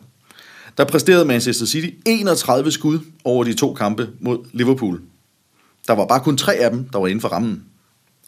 Der 0.79 0.85
præsterede 0.85 1.25
Manchester 1.25 1.67
City 1.67 1.89
31 2.07 2.73
skud 2.73 2.99
over 3.25 3.45
de 3.45 3.55
to 3.55 3.75
kampe 3.75 4.09
mod 4.21 4.39
Liverpool. 4.53 5.01
Der 5.87 5.93
var 5.93 6.07
bare 6.07 6.21
kun 6.21 6.37
tre 6.37 6.55
af 6.55 6.71
dem, 6.71 6.89
der 6.93 6.99
var 6.99 7.07
inden 7.07 7.21
for 7.21 7.29
rammen, 7.29 7.65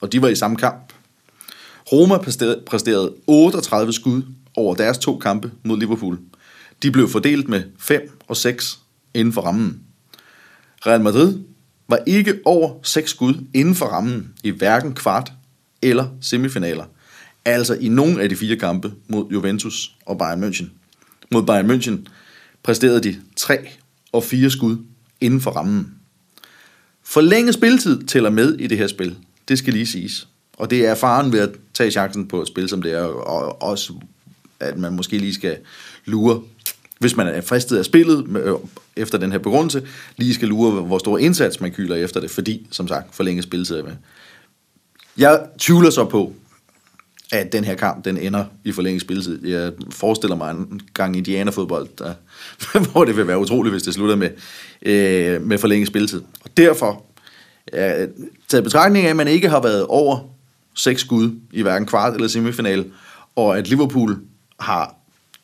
og 0.01 0.13
de 0.13 0.23
var 0.23 0.29
i 0.29 0.35
samme 0.35 0.57
kamp. 0.57 0.93
Roma 1.93 2.19
præsterede 2.67 3.15
38 3.27 3.93
skud 3.93 4.23
over 4.57 4.75
deres 4.75 4.99
to 4.99 5.19
kampe 5.19 5.53
mod 5.65 5.79
Liverpool. 5.79 6.19
De 6.83 6.91
blev 6.91 7.09
fordelt 7.09 7.49
med 7.49 7.63
5 7.79 8.19
og 8.29 8.37
6 8.37 8.79
inden 9.15 9.35
for 9.35 9.41
rammen. 9.41 9.81
Real 10.87 11.01
Madrid 11.01 11.39
var 11.89 11.99
ikke 12.07 12.39
over 12.45 12.75
6 12.83 13.11
skud 13.11 13.35
inden 13.55 13.75
for 13.75 13.87
rammen 13.87 14.35
i 14.45 14.51
hverken 14.51 14.95
kvart 14.95 15.33
eller 15.83 16.07
semifinaler. 16.21 16.85
Altså 17.45 17.75
i 17.75 17.89
nogle 17.89 18.23
af 18.23 18.29
de 18.29 18.37
fire 18.37 18.57
kampe 18.57 18.93
mod 19.09 19.27
Juventus 19.33 19.97
og 20.07 20.19
Bayern 20.19 20.45
München. 20.45 20.67
Mod 21.31 21.43
Bayern 21.43 21.71
München 21.71 22.09
præsterede 22.63 23.01
de 23.01 23.17
3 23.37 23.59
og 24.13 24.25
4 24.25 24.51
skud 24.51 24.77
inden 25.21 25.41
for 25.41 25.51
rammen. 25.51 25.95
Forlænget 27.03 27.55
spilletid 27.55 28.03
tæller 28.03 28.31
med 28.31 28.55
i 28.55 28.67
det 28.67 28.79
her 28.79 28.87
spil. 28.87 29.17
Det 29.49 29.59
skal 29.59 29.73
lige 29.73 29.87
siges. 29.87 30.29
Og 30.57 30.71
det 30.71 30.87
er 30.87 30.95
faren 30.95 31.33
ved 31.33 31.41
at 31.41 31.51
tage 31.75 31.91
chancen 31.91 32.29
på 32.29 32.43
et 32.43 32.49
spil, 32.49 32.69
som 32.69 32.83
det 32.83 32.93
er, 32.93 33.03
og 33.03 33.63
også 33.63 33.93
at 34.61 34.79
man 34.79 34.93
måske 34.93 35.19
lige 35.19 35.35
skal 35.35 35.59
lure, 36.05 36.43
hvis 36.99 37.17
man 37.17 37.27
er 37.27 37.41
fristet 37.41 37.79
af 37.79 37.85
spillet 37.85 38.37
øh, 38.37 38.55
efter 38.97 39.19
den 39.19 39.33
her 39.33 39.39
begrundelse, 39.39 39.87
lige 40.17 40.35
skal 40.35 40.49
lure, 40.49 40.83
hvor 40.83 40.99
stor 40.99 41.19
indsats 41.19 41.61
man 41.61 41.73
kyler 41.73 41.97
efter 41.97 42.21
det, 42.21 42.31
fordi, 42.31 42.67
som 42.71 42.89
sagt, 42.89 43.15
forlænget 43.15 43.45
spilletid 43.45 43.77
er 43.77 43.83
med. 43.83 43.93
Jeg 45.17 45.47
tvivler 45.59 45.91
så 45.91 46.05
på, 46.05 46.35
at 47.33 47.53
den 47.53 47.65
her 47.65 47.75
kamp, 47.75 48.05
den 48.05 48.19
ender 48.19 48.45
i 48.65 48.73
forlænget 48.73 49.01
spilletid. 49.03 49.47
Jeg 49.47 49.73
forestiller 49.91 50.37
mig 50.37 50.51
en 50.51 50.83
gang 50.95 51.17
indianerfodbold, 51.17 51.89
der, 51.99 52.15
hvor 52.93 53.05
det 53.05 53.17
vil 53.17 53.27
være 53.27 53.39
utroligt, 53.39 53.73
hvis 53.73 53.83
det 53.83 53.95
slutter 53.95 54.17
med, 54.17 54.31
øh, 54.83 55.43
med 55.43 55.59
forlænget 55.59 55.89
spilletid. 55.89 56.23
Og 56.45 56.57
derfor, 56.57 57.05
øh, 57.73 58.09
taget 58.49 58.65
betragtning 58.65 59.07
af, 59.07 59.11
at 59.11 59.17
man 59.17 59.29
ikke 59.29 59.49
har 59.49 59.63
været 59.63 59.87
over 59.87 60.19
seks 60.75 61.01
skud 61.01 61.31
i 61.53 61.63
hverken 61.63 61.87
kvart 61.87 62.15
eller 62.15 62.29
semifinal, 62.29 62.91
og 63.37 63.59
at 63.59 63.69
Liverpool 63.69 64.19
har 64.61 64.95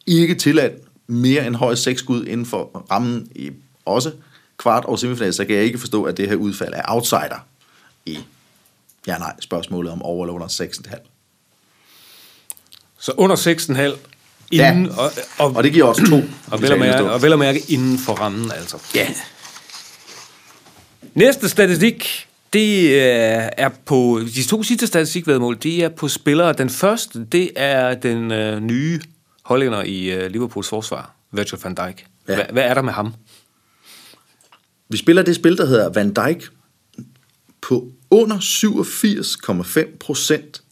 ikke 0.06 0.34
tilladt 0.34 0.72
mere 1.06 1.46
end 1.46 1.54
højst 1.54 1.82
seks 1.82 2.00
skud 2.00 2.24
inden 2.24 2.46
for 2.46 2.86
rammen 2.90 3.28
i 3.34 3.50
også 3.84 4.12
kvart 4.58 4.84
og 4.84 4.98
semifinal, 4.98 5.34
så 5.34 5.44
kan 5.44 5.56
jeg 5.56 5.64
ikke 5.64 5.78
forstå, 5.78 6.02
at 6.02 6.16
det 6.16 6.28
her 6.28 6.36
udfald 6.36 6.72
er 6.74 6.82
outsider 6.88 7.46
i 8.06 8.18
ja-nej 9.06 9.34
spørgsmålet 9.40 9.92
om 9.92 10.02
over 10.02 10.24
eller 10.24 10.34
under 10.34 10.48
6,5. 10.48 11.17
Så 13.00 13.12
under 13.16 13.36
6,5 13.36 13.96
inden, 14.50 14.86
Ja. 14.86 14.92
og, 14.96 15.10
og, 15.38 15.56
Og 15.56 15.64
det 15.64 15.72
giver 15.72 15.84
også 15.84 16.06
to. 16.06 16.22
og, 16.50 16.62
vel 16.62 16.72
at 16.72 16.78
mærke, 16.78 17.10
og 17.10 17.22
vel 17.22 17.32
at 17.32 17.38
mærke 17.38 17.62
inden 17.68 17.98
for 17.98 18.12
rammen, 18.12 18.52
altså. 18.52 18.76
Ja. 18.94 19.08
Næste 21.14 21.48
statistik, 21.48 22.26
det 22.52 22.90
øh, 22.90 23.48
er 23.58 23.68
på, 23.84 24.20
de 24.34 24.42
to 24.44 24.62
sidste 24.62 24.86
statistikvedmål, 24.86 25.58
det 25.62 25.84
er 25.84 25.88
på 25.88 26.08
spillere. 26.08 26.52
Den 26.52 26.70
første, 26.70 27.24
det 27.24 27.50
er 27.56 27.94
den 27.94 28.32
øh, 28.32 28.60
nye 28.60 29.00
hollænder 29.42 29.82
i 29.82 30.04
øh, 30.10 30.30
Liverpools 30.30 30.68
forsvar, 30.68 31.14
Virgil 31.32 31.58
van 31.64 31.74
Dijk. 31.74 32.06
Ja. 32.28 32.34
Hva, 32.34 32.46
hvad 32.52 32.62
er 32.62 32.74
der 32.74 32.82
med 32.82 32.92
ham? 32.92 33.14
Vi 34.88 34.96
spiller 34.96 35.22
det 35.22 35.34
spil, 35.36 35.56
der 35.56 35.66
hedder 35.66 35.88
Van 35.92 36.12
Dijk 36.12 36.48
på 37.60 37.88
under 38.10 38.36
87,5 38.38 39.96
procent 40.00 40.62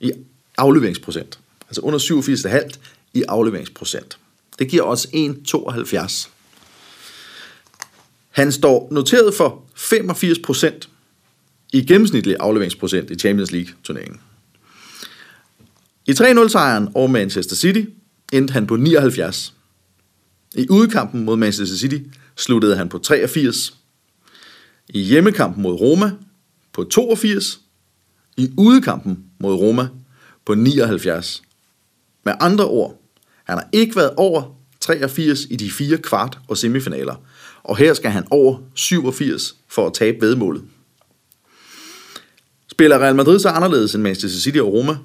i 0.00 0.12
afleveringsprocent. 0.58 1.38
Altså 1.68 1.80
under 1.80 1.98
87,5 1.98 2.78
i 3.14 3.22
afleveringsprocent. 3.28 4.18
Det 4.58 4.68
giver 4.68 4.82
os 4.82 5.06
1,72. 5.06 6.28
Han 8.30 8.52
står 8.52 8.88
noteret 8.90 9.34
for 9.34 9.64
85% 9.76 10.88
i 11.72 11.84
gennemsnitlig 11.84 12.36
afleveringsprocent 12.40 13.10
i 13.10 13.14
Champions 13.14 13.52
League-turneringen. 13.52 14.20
I 16.06 16.10
3-0-sejren 16.10 16.88
over 16.94 17.08
Manchester 17.08 17.56
City 17.56 17.84
endte 18.32 18.52
han 18.52 18.66
på 18.66 18.76
79. 18.76 19.54
I 20.54 20.66
udkampen 20.70 21.24
mod 21.24 21.36
Manchester 21.36 21.76
City 21.76 21.98
sluttede 22.36 22.76
han 22.76 22.88
på 22.88 22.98
83. 22.98 23.74
I 24.88 25.00
hjemmekampen 25.00 25.62
mod 25.62 25.80
Roma 25.80 26.12
på 26.72 26.84
82. 26.84 27.60
I 28.36 28.52
udekampen 28.58 29.24
mod 29.38 29.54
Roma 29.54 29.88
på 30.44 30.54
79. 30.54 31.42
Med 32.24 32.34
andre 32.40 32.64
ord, 32.64 33.02
han 33.44 33.58
har 33.58 33.68
ikke 33.72 33.96
været 33.96 34.10
over 34.16 34.42
83 34.80 35.46
i 35.50 35.56
de 35.56 35.70
fire 35.70 35.98
kvart- 35.98 36.38
og 36.48 36.56
semifinaler, 36.56 37.14
og 37.62 37.76
her 37.76 37.94
skal 37.94 38.10
han 38.10 38.26
over 38.30 38.58
87 38.74 39.54
for 39.68 39.86
at 39.86 39.94
tabe 39.94 40.20
vedmålet. 40.20 40.62
Spiller 42.70 42.98
Real 42.98 43.14
Madrid 43.14 43.38
så 43.38 43.48
anderledes 43.48 43.94
end 43.94 44.02
Manchester 44.02 44.40
City 44.40 44.58
og 44.58 44.72
Roma? 44.72 44.96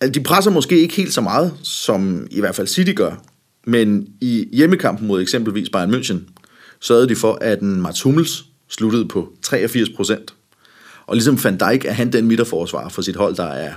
Altså, 0.00 0.20
de 0.20 0.24
presser 0.24 0.50
måske 0.50 0.80
ikke 0.80 0.94
helt 0.94 1.12
så 1.12 1.20
meget, 1.20 1.54
som 1.62 2.26
i 2.30 2.40
hvert 2.40 2.54
fald 2.54 2.66
City 2.66 2.92
gør, 2.96 3.22
men 3.66 4.08
i 4.20 4.48
hjemmekampen 4.52 5.06
mod 5.06 5.22
eksempelvis 5.22 5.70
Bayern 5.70 5.94
München, 5.94 6.18
sørgede 6.80 7.08
de 7.08 7.16
for, 7.16 7.38
at 7.40 7.60
en 7.60 7.82
Mats 7.82 8.02
Hummels 8.02 8.44
sluttede 8.68 9.08
på 9.08 9.32
83 9.42 9.88
procent. 9.90 10.34
Og 11.06 11.16
ligesom 11.16 11.44
Van 11.44 11.56
Dijk 11.58 11.84
er 11.84 11.92
han 11.92 12.12
den 12.12 12.26
midterforsvar 12.26 12.88
for 12.88 13.02
sit 13.02 13.16
hold, 13.16 13.36
der 13.36 13.46
er 13.46 13.72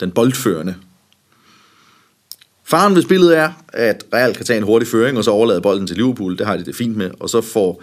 den 0.00 0.10
boldførende. 0.10 0.74
Faren 2.64 2.94
ved 2.94 3.02
spillet 3.02 3.36
er, 3.36 3.52
at 3.68 4.04
Real 4.12 4.34
kan 4.34 4.46
tage 4.46 4.56
en 4.56 4.62
hurtig 4.62 4.88
føring, 4.88 5.18
og 5.18 5.24
så 5.24 5.30
overlade 5.30 5.60
bolden 5.60 5.86
til 5.86 5.96
Liverpool. 5.96 6.38
Det 6.38 6.46
har 6.46 6.56
de 6.56 6.64
det 6.64 6.76
fint 6.76 6.96
med. 6.96 7.10
Og 7.20 7.30
så 7.30 7.40
får 7.40 7.82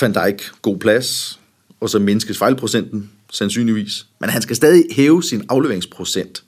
Van 0.00 0.12
Dijk 0.14 0.50
god 0.62 0.78
plads, 0.78 1.40
og 1.80 1.90
så 1.90 1.98
mindskes 1.98 2.38
fejlprocenten 2.38 3.10
sandsynligvis. 3.30 4.06
Men 4.20 4.30
han 4.30 4.42
skal 4.42 4.56
stadig 4.56 4.84
hæve 4.90 5.22
sin 5.22 5.44
afleveringsprocent 5.48 6.44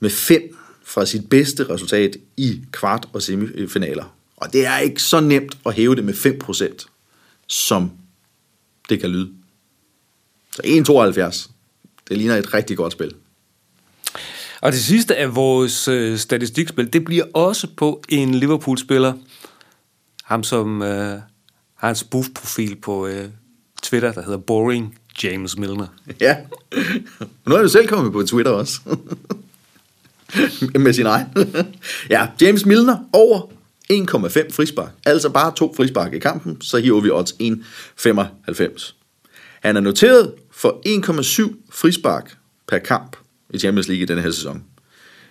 med 0.00 0.10
5 0.10 0.56
fra 0.84 1.06
sit 1.06 1.28
bedste 1.28 1.64
resultat 1.64 2.16
i 2.36 2.60
kvart- 2.72 3.08
og 3.12 3.22
semifinaler. 3.22 4.16
Og 4.36 4.52
det 4.52 4.66
er 4.66 4.78
ikke 4.78 5.02
så 5.02 5.20
nemt 5.20 5.58
at 5.66 5.74
hæve 5.74 5.96
det 5.96 6.04
med 6.04 6.14
5%, 6.14 6.86
som 7.46 7.90
det 8.88 9.00
kan 9.00 9.10
lyde. 9.10 9.30
Så 10.52 10.62
1,72. 10.64 11.50
Det 12.08 12.18
ligner 12.18 12.36
et 12.36 12.54
rigtig 12.54 12.76
godt 12.76 12.92
spil. 12.92 13.14
Og 14.60 14.72
det 14.72 14.80
sidste 14.80 15.16
af 15.16 15.34
vores 15.34 15.88
øh, 15.88 16.18
statistikspil, 16.18 16.92
det 16.92 17.04
bliver 17.04 17.24
også 17.34 17.66
på 17.76 18.02
en 18.08 18.34
Liverpool-spiller. 18.34 19.12
Ham, 20.24 20.44
som 20.44 20.82
øh, 20.82 21.18
har 21.74 21.88
en 21.88 21.96
spoof-profil 21.96 22.76
på 22.76 23.06
øh, 23.06 23.24
Twitter, 23.82 24.12
der 24.12 24.22
hedder 24.22 24.38
Boring 24.38 24.98
James 25.22 25.56
Milner. 25.56 25.86
Ja. 26.20 26.36
Nu 27.46 27.54
er 27.54 27.62
du 27.62 27.68
selv 27.68 27.88
kommet 27.88 28.12
på 28.12 28.22
Twitter 28.22 28.52
også. 28.52 28.80
Med 30.74 30.92
sin 30.92 31.06
egen. 31.06 31.26
ja, 32.10 32.28
James 32.40 32.66
Milner 32.66 32.96
over 33.12 33.40
1,5 33.92 34.52
frispark. 34.52 34.92
Altså 35.06 35.28
bare 35.28 35.52
to 35.56 35.74
frispark 35.76 36.14
i 36.14 36.18
kampen, 36.18 36.60
så 36.60 36.78
hiver 36.78 37.00
vi 37.00 37.10
odds 37.10 37.32
1,95. 37.32 38.94
Han 39.62 39.76
er 39.76 39.80
noteret 39.80 40.34
for 40.52 40.82
1,7 41.48 41.56
frispark 41.70 42.36
per 42.68 42.78
kamp 42.78 43.16
i 43.54 43.58
Champions 43.58 43.88
League 43.88 44.02
i 44.02 44.06
denne 44.06 44.22
her 44.22 44.30
sæson. 44.30 44.64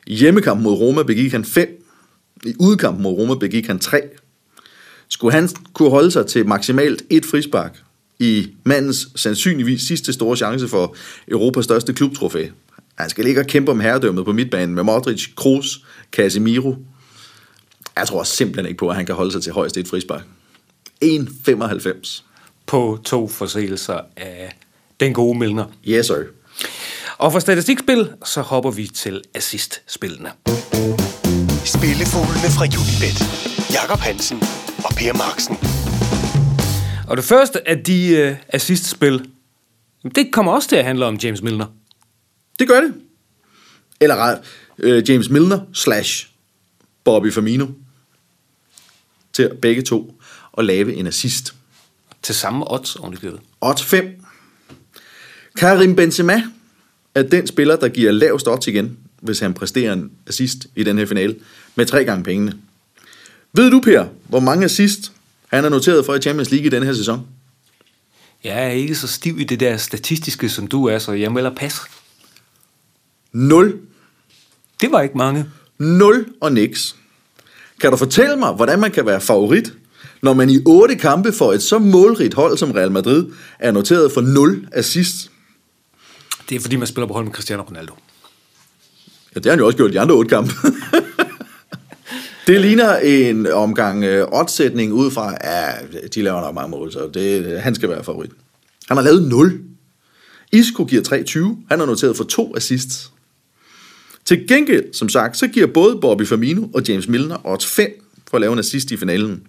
I 0.07 0.15
hjemmekampen 0.15 0.63
mod 0.63 0.73
Roma 0.73 1.03
begik 1.03 1.31
han 1.31 1.45
5. 1.45 1.85
I 2.45 2.53
udkampen 2.59 3.03
mod 3.03 3.11
Roma 3.11 3.35
begik 3.35 3.67
han 3.67 3.79
3. 3.79 4.01
Skulle 5.07 5.33
han 5.33 5.49
kunne 5.73 5.89
holde 5.89 6.11
sig 6.11 6.25
til 6.25 6.47
maksimalt 6.47 7.03
et 7.09 7.25
frispark 7.25 7.79
i 8.19 8.47
mandens 8.63 9.07
sandsynligvis 9.15 9.81
sidste 9.81 10.13
store 10.13 10.37
chance 10.37 10.67
for 10.67 10.95
Europas 11.27 11.65
største 11.65 11.93
klubtrofæ. 11.93 12.47
Han 12.95 13.09
skal 13.09 13.25
ligge 13.25 13.41
og 13.41 13.47
kæmpe 13.47 13.71
om 13.71 13.79
herredømmet 13.79 14.25
på 14.25 14.33
midtbanen 14.33 14.75
med 14.75 14.83
Modric, 14.83 15.35
Kroos, 15.35 15.85
Casemiro. 16.11 16.75
Jeg 17.97 18.07
tror 18.07 18.23
simpelthen 18.23 18.65
ikke 18.65 18.77
på, 18.77 18.89
at 18.89 18.95
han 18.95 19.05
kan 19.05 19.15
holde 19.15 19.31
sig 19.31 19.41
til 19.43 19.53
højst 19.53 19.77
et 19.77 19.87
frispark. 19.87 20.23
1,95. 21.03 22.23
På 22.65 22.99
to 23.05 23.27
forseelser 23.27 23.99
af 24.17 24.57
den 24.99 25.13
gode 25.13 25.39
Milner. 25.39 25.65
Yes, 25.87 26.05
sir. 26.05 26.23
Og 27.19 27.31
for 27.31 27.39
statistikspil, 27.39 28.13
så 28.25 28.41
hopper 28.41 28.71
vi 28.71 28.87
til 28.87 29.21
assist-spillene. 29.33 30.31
Spillefuglene 31.65 32.49
fra 32.57 32.65
Unibet. 32.65 33.19
Jakob 33.73 33.99
Hansen 33.99 34.37
og 34.85 34.91
Per 34.97 35.13
Marksen. 35.13 35.55
Og 37.09 37.17
det 37.17 37.25
første 37.25 37.69
af 37.69 37.83
de 37.83 38.29
uh, 38.31 38.37
assist-spil, 38.47 39.29
det 40.15 40.31
kommer 40.31 40.51
også 40.51 40.69
til 40.69 40.75
at 40.75 40.85
handle 40.85 41.05
om 41.05 41.15
James 41.15 41.41
Milner. 41.41 41.65
Det 42.59 42.67
gør 42.67 42.81
det. 42.81 42.93
Eller 44.01 44.15
ret, 44.15 44.39
øh, 44.77 45.09
James 45.09 45.29
Milner 45.29 45.59
slash 45.73 46.27
Bobby 47.03 47.33
Firmino. 47.33 47.67
Til 49.33 49.51
begge 49.61 49.81
to 49.81 50.21
at 50.57 50.65
lave 50.65 50.93
en 50.93 51.07
assist. 51.07 51.55
Til 52.21 52.35
samme 52.35 52.71
odds, 52.71 52.95
ovenikøbet. 52.95 53.39
Odds 53.61 53.83
5. 53.83 54.21
Karim 55.57 55.95
Benzema 55.95 56.43
er 57.15 57.23
den 57.23 57.47
spiller, 57.47 57.75
der 57.75 57.87
giver 57.87 58.11
lavest 58.11 58.47
odds 58.47 58.67
igen, 58.67 58.97
hvis 59.21 59.39
han 59.39 59.53
præsterer 59.53 59.93
en 59.93 60.11
assist 60.27 60.67
i 60.75 60.83
den 60.83 60.97
her 60.97 61.05
finale, 61.05 61.35
med 61.75 61.85
tre 61.85 62.05
gange 62.05 62.23
pengene. 62.23 62.53
Ved 63.53 63.71
du, 63.71 63.79
Per, 63.79 64.05
hvor 64.27 64.39
mange 64.39 64.65
assist 64.65 65.11
han 65.47 65.65
er 65.65 65.69
noteret 65.69 66.05
for 66.05 66.15
i 66.15 66.21
Champions 66.21 66.51
League 66.51 66.67
i 66.67 66.69
den 66.69 66.83
her 66.83 66.93
sæson? 66.93 67.27
Jeg 68.43 68.65
er 68.65 68.69
ikke 68.69 68.95
så 68.95 69.07
stiv 69.07 69.39
i 69.39 69.43
det 69.43 69.59
der 69.59 69.77
statistiske, 69.77 70.49
som 70.49 70.67
du 70.67 70.85
er, 70.85 70.99
så 70.99 71.11
jeg 71.11 71.31
melder 71.31 71.55
pas. 71.55 71.81
0. 73.31 73.79
Det 74.81 74.91
var 74.91 75.01
ikke 75.01 75.17
mange. 75.17 75.45
0 75.77 76.25
og 76.41 76.53
niks. 76.53 76.95
Kan 77.81 77.91
du 77.91 77.97
fortælle 77.97 78.35
mig, 78.35 78.53
hvordan 78.53 78.79
man 78.79 78.91
kan 78.91 79.05
være 79.05 79.21
favorit, 79.21 79.73
når 80.21 80.33
man 80.33 80.49
i 80.49 80.59
otte 80.65 80.95
kampe 80.95 81.31
for 81.31 81.53
et 81.53 81.63
så 81.63 81.79
målrigt 81.79 82.33
hold 82.33 82.57
som 82.57 82.71
Real 82.71 82.91
Madrid 82.91 83.25
er 83.59 83.71
noteret 83.71 84.11
for 84.11 84.21
0 84.21 84.67
assist? 84.71 85.31
Det 86.49 86.55
er 86.55 86.59
fordi, 86.59 86.75
man 86.75 86.87
spiller 86.87 87.07
på 87.07 87.13
hold 87.13 87.25
med 87.25 87.33
Cristiano 87.33 87.63
Ronaldo. 87.63 87.93
Ja, 89.35 89.39
det 89.39 89.45
har 89.45 89.51
han 89.51 89.59
jo 89.59 89.65
også 89.65 89.77
gjort 89.77 89.91
i 89.91 89.93
de 89.93 89.99
andre 89.99 90.15
otte 90.15 90.29
kampe. 90.29 90.51
det 92.47 92.61
ligner 92.61 92.95
en 92.95 93.47
omgang 93.47 94.03
øh, 94.03 94.27
oddsætning 94.31 94.93
ud 94.93 95.11
fra, 95.11 95.37
ja, 95.43 95.71
de 96.15 96.21
laver 96.21 96.41
nok 96.41 96.55
mange 96.55 96.69
mål, 96.69 96.91
så 96.91 97.09
det, 97.13 97.61
han 97.61 97.75
skal 97.75 97.89
være 97.89 98.03
favorit. 98.03 98.31
Han 98.87 98.97
har 98.97 99.03
lavet 99.03 99.27
0. 99.27 99.61
Isco 100.51 100.85
giver 100.85 101.01
3,20. 101.01 101.65
Han 101.69 101.79
har 101.79 101.85
noteret 101.85 102.17
for 102.17 102.23
to 102.23 102.55
assists. 102.55 103.11
Til 104.25 104.47
gengæld, 104.47 104.93
som 104.93 105.09
sagt, 105.09 105.37
så 105.37 105.47
giver 105.47 105.67
både 105.67 105.97
Bobby 106.01 106.27
Firmino 106.27 106.67
og 106.73 106.81
James 106.87 107.07
Milner 107.07 107.47
odds 107.47 107.65
5 107.65 108.05
for 108.29 108.37
at 108.37 108.41
lave 108.41 108.53
en 108.53 108.59
assist 108.59 108.91
i 108.91 108.97
finalen. 108.97 109.41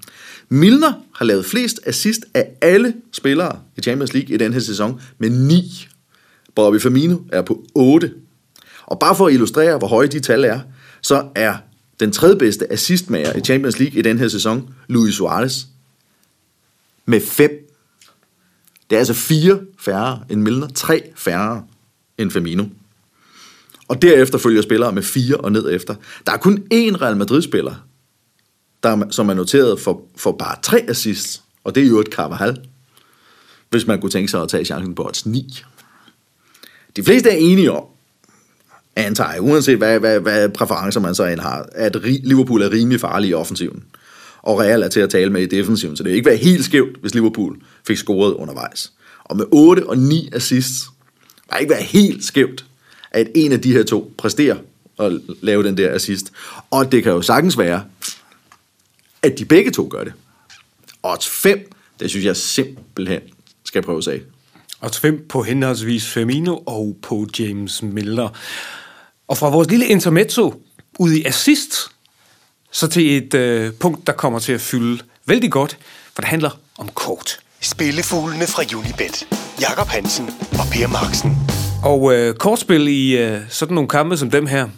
Milner 0.49 0.93
har 1.15 1.25
lavet 1.25 1.47
flest 1.47 1.81
assist 1.87 2.21
af 2.35 2.49
alle 2.61 2.95
spillere 3.13 3.59
i 3.77 3.81
Champions 3.81 4.13
League 4.13 4.35
i 4.35 4.39
den 4.39 4.53
her 4.53 4.61
sæson 4.61 5.01
med 5.19 5.31
9. 5.31 5.89
Bobby 6.55 6.81
Firmino 6.81 7.19
er 7.33 7.43
på 7.43 7.65
8. 7.75 8.15
Og 8.87 8.99
bare 8.99 9.17
for 9.17 9.27
at 9.27 9.33
illustrere, 9.33 9.79
hvor 9.79 9.89
høje 9.89 10.07
de 10.07 10.21
tal 10.21 10.45
er, 10.45 10.61
så 11.03 11.29
er 11.35 11.57
den 12.01 12.13
tredje 12.13 12.37
bedste 12.37 12.73
assistmager 12.73 13.37
i 13.37 13.41
Champions 13.41 13.79
League 13.79 13.99
i 13.99 14.03
den 14.03 14.19
her 14.19 14.29
sæson, 14.29 14.75
Luis 14.89 15.15
Suarez, 15.15 15.65
med 17.07 17.21
5. 17.21 17.51
Det 18.91 18.97
er 18.97 18.99
altså 18.99 19.15
fire 19.15 19.61
færre 19.79 20.21
end 20.31 20.43
Milner, 20.43 20.69
tre 20.69 21.13
færre 21.17 21.65
end 22.19 22.31
Firmino. 22.31 22.65
Og 23.89 24.03
derefter 24.03 24.39
følger 24.39 24.63
spillere 24.63 24.93
med 24.93 25.03
fire 25.03 25.37
og 25.37 25.53
ned 25.53 25.75
efter. 25.75 25.95
Der 26.27 26.33
er 26.33 26.37
kun 26.37 26.59
én 26.59 27.03
Real 27.03 27.17
Madrid-spiller, 27.17 27.75
der, 28.83 29.11
som 29.11 29.29
er 29.29 29.35
noteret 29.35 29.81
for, 29.81 30.03
for 30.17 30.33
bare 30.33 30.57
tre 30.63 30.85
assists, 30.89 31.43
og 31.65 31.75
det 31.75 31.83
er 31.83 31.89
jo 31.89 32.01
et 32.01 32.07
Carvajal, 32.07 32.61
hvis 33.71 33.87
man 33.87 34.01
kunne 34.01 34.11
tænke 34.11 34.31
sig 34.31 34.43
at 34.43 34.49
tage 34.49 34.65
chancen 34.65 34.95
på 34.95 35.07
odds 35.07 35.27
9. 35.27 35.63
De 36.97 37.03
fleste 37.03 37.31
er 37.31 37.37
enige 37.37 37.73
om, 37.73 37.85
antager 38.97 39.33
jeg, 39.33 39.43
uanset 39.43 39.77
hvad, 39.77 40.01
hvad, 40.01 40.21
hvad 40.21 40.49
præferencer 40.49 41.01
man 41.01 41.15
så 41.15 41.25
end 41.25 41.41
har, 41.41 41.69
at 41.73 41.97
Liverpool 42.05 42.63
er 42.63 42.71
rimelig 42.71 43.01
farlig 43.01 43.31
i 43.31 43.35
offensiven. 43.35 43.85
Og 44.43 44.59
Real 44.59 44.83
er 44.83 44.89
til 44.89 45.01
at 45.01 45.11
tale 45.11 45.33
med 45.33 45.43
i 45.43 45.47
defensiven, 45.47 45.97
så 45.97 46.03
det 46.03 46.11
vil 46.11 46.17
ikke 46.17 46.29
være 46.29 46.37
helt 46.37 46.65
skævt, 46.65 46.97
hvis 47.01 47.15
Liverpool 47.15 47.57
fik 47.87 47.97
scoret 47.97 48.33
undervejs. 48.33 48.93
Og 49.25 49.37
med 49.37 49.45
8 49.51 49.87
og 49.87 49.99
9 49.99 50.29
assists, 50.33 50.91
var 51.51 51.57
ikke 51.57 51.71
være 51.71 51.83
helt 51.83 52.25
skævt, 52.25 52.65
at 53.11 53.29
en 53.35 53.53
af 53.53 53.61
de 53.61 53.73
her 53.73 53.83
to 53.83 54.15
præsterer 54.19 54.57
at 54.99 55.13
lave 55.43 55.63
den 55.63 55.77
der 55.77 55.95
assist. 55.95 56.33
Og 56.71 56.93
det 56.93 57.03
kan 57.03 57.13
jo 57.13 57.23
sagtens 57.23 57.59
være, 57.59 57.85
at 59.23 59.39
de 59.39 59.45
begge 59.45 59.71
to 59.71 59.89
gør 59.91 60.05
det. 60.05 60.13
Odds 61.03 61.29
5, 61.29 61.73
det 62.01 62.11
synes 62.11 62.25
jeg 62.25 62.37
simpelthen 62.37 63.21
skal 63.65 63.83
prøves 63.83 64.09
af. 64.09 64.21
Og 64.81 64.91
5 64.91 65.27
på 65.29 65.43
henholdsvis 65.43 66.07
Firmino 66.07 66.57
og 66.57 66.97
på 67.03 67.27
James 67.39 67.83
Milner. 67.83 68.29
Og 69.29 69.39
fra 69.39 69.49
vores 69.49 69.71
lille 69.71 69.87
intermezzo 69.87 70.63
ud 70.99 71.13
i 71.13 71.25
assist, 71.25 71.91
så 72.73 72.89
til 72.89 73.17
et 73.17 73.35
øh, 73.35 73.73
punkt, 73.73 74.07
der 74.07 74.13
kommer 74.13 74.39
til 74.39 74.53
at 74.53 74.61
fylde 74.61 75.03
vældig 75.27 75.53
godt, 75.53 75.79
for 76.15 76.23
det 76.23 76.29
handler 76.29 76.51
om 76.79 76.89
kort. 76.95 77.41
Spillefuglene 77.61 78.47
fra 78.47 78.63
Unibet. 78.77 79.27
Jakob 79.61 79.87
Hansen 79.87 80.31
og 80.53 80.67
Per 80.73 80.87
Marksen. 80.87 81.37
Og 81.85 82.15
øh, 82.15 82.35
kortspil 82.35 82.89
i 82.89 83.17
øh, 83.17 83.41
sådan 83.49 83.75
nogle 83.75 83.89
kampe 83.89 84.17
som 84.17 84.31
dem 84.31 84.47
her. 84.47 84.69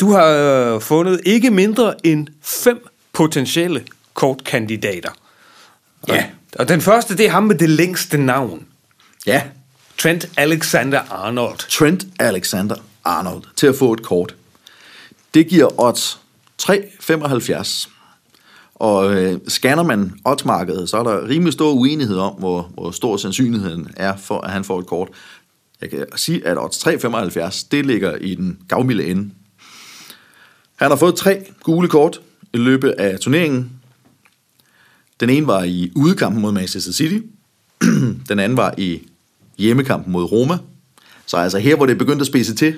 Du 0.00 0.12
har 0.12 0.26
øh, 0.26 0.80
fundet 0.80 1.20
ikke 1.24 1.50
mindre 1.50 2.06
end 2.06 2.26
fem 2.42 2.86
potentielle 3.12 3.84
kortkandidater. 4.14 5.10
Ja. 6.08 6.24
Og 6.58 6.68
den 6.68 6.80
første, 6.80 7.16
det 7.16 7.26
er 7.26 7.30
ham 7.30 7.42
med 7.42 7.58
det 7.58 7.70
længste 7.70 8.18
navn. 8.18 8.67
Ja, 9.26 9.42
Trent 9.98 10.28
Alexander-Arnold. 10.36 11.58
Trent 11.68 12.06
Alexander-Arnold 12.20 13.42
til 13.56 13.66
at 13.66 13.74
få 13.74 13.92
et 13.92 14.02
kort. 14.02 14.34
Det 15.34 15.48
giver 15.48 15.80
odds 15.80 16.20
3,75. 16.62 17.88
Og 18.74 19.14
øh, 19.14 19.40
scanner 19.48 19.82
man 19.82 20.12
oddsmarkedet, 20.24 20.88
så 20.88 20.96
er 20.96 21.02
der 21.02 21.28
rimelig 21.28 21.52
stor 21.52 21.72
uenighed 21.72 22.16
om, 22.18 22.34
hvor, 22.34 22.70
hvor 22.74 22.90
stor 22.90 23.16
sandsynligheden 23.16 23.88
er 23.96 24.16
for, 24.16 24.40
at 24.40 24.50
han 24.50 24.64
får 24.64 24.78
et 24.80 24.86
kort. 24.86 25.08
Jeg 25.80 25.90
kan 25.90 26.06
sige, 26.16 26.46
at 26.46 26.58
odds 26.58 26.86
3,75, 26.86 27.66
det 27.70 27.86
ligger 27.86 28.16
i 28.16 28.34
den 28.34 28.58
gavmilde 28.68 29.04
ende. 29.06 29.30
Han 30.76 30.90
har 30.90 30.96
fået 30.96 31.14
tre 31.14 31.44
gule 31.62 31.88
kort 31.88 32.20
i 32.54 32.56
løbet 32.56 32.90
af 32.90 33.20
turneringen. 33.20 33.72
Den 35.20 35.30
ene 35.30 35.46
var 35.46 35.62
i 35.62 35.92
udekampen 35.96 36.42
mod 36.42 36.52
Manchester 36.52 36.92
City. 36.92 37.18
Den 38.28 38.38
anden 38.38 38.56
var 38.56 38.74
i 38.78 39.02
hjemmekampen 39.58 40.12
mod 40.12 40.24
Roma. 40.24 40.58
Så 41.26 41.36
altså 41.36 41.58
her, 41.58 41.76
hvor 41.76 41.86
det 41.86 41.98
begyndte 41.98 42.20
at 42.20 42.26
spise 42.26 42.54
til 42.54 42.74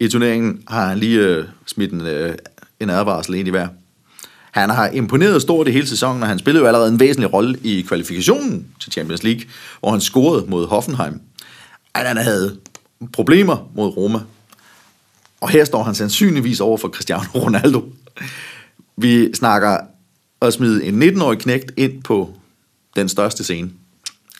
i 0.00 0.08
turneringen, 0.08 0.62
har 0.68 0.88
han 0.88 0.98
lige 0.98 1.18
øh, 1.18 1.44
smidt 1.66 1.92
en, 1.92 2.00
øh, 2.00 2.34
en 2.80 2.90
advarsel 2.90 3.34
ind 3.34 3.48
i 3.48 3.50
hver. 3.50 3.68
Han 4.50 4.70
har 4.70 4.88
imponeret 4.88 5.42
stort 5.42 5.68
i 5.68 5.70
hele 5.70 5.86
sæsonen, 5.86 6.22
og 6.22 6.28
han 6.28 6.38
spillede 6.38 6.62
jo 6.62 6.66
allerede 6.66 6.88
en 6.92 7.00
væsentlig 7.00 7.32
rolle 7.32 7.58
i 7.62 7.82
kvalifikationen 7.82 8.66
til 8.80 8.92
Champions 8.92 9.22
League, 9.22 9.42
hvor 9.80 9.90
han 9.90 10.00
scorede 10.00 10.44
mod 10.48 10.66
Hoffenheim. 10.66 11.20
At 11.94 12.06
han 12.06 12.16
havde 12.16 12.56
problemer 13.12 13.70
mod 13.74 13.96
Roma. 13.96 14.18
Og 15.40 15.48
her 15.48 15.64
står 15.64 15.82
han 15.82 15.94
sandsynligvis 15.94 16.60
over 16.60 16.78
for 16.78 16.88
Cristiano 16.88 17.24
Ronaldo. 17.44 17.92
Vi 18.96 19.34
snakker 19.34 19.78
at 20.42 20.52
smide 20.52 20.84
en 20.84 21.02
19-årig 21.02 21.38
knægt 21.38 21.72
ind 21.76 22.02
på 22.02 22.34
den 22.96 23.08
største 23.08 23.44
scene. 23.44 23.70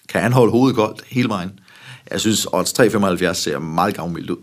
Kan 0.08 0.22
han 0.22 0.32
holde 0.32 0.50
hovedet 0.52 0.76
koldt 0.76 1.02
hele 1.08 1.28
vejen? 1.28 1.60
Jeg 2.10 2.20
synes, 2.20 2.46
odds 2.52 2.80
3,75 2.80 3.32
ser 3.32 3.58
meget 3.58 3.94
gavmildt 3.94 4.30
ud. 4.30 4.36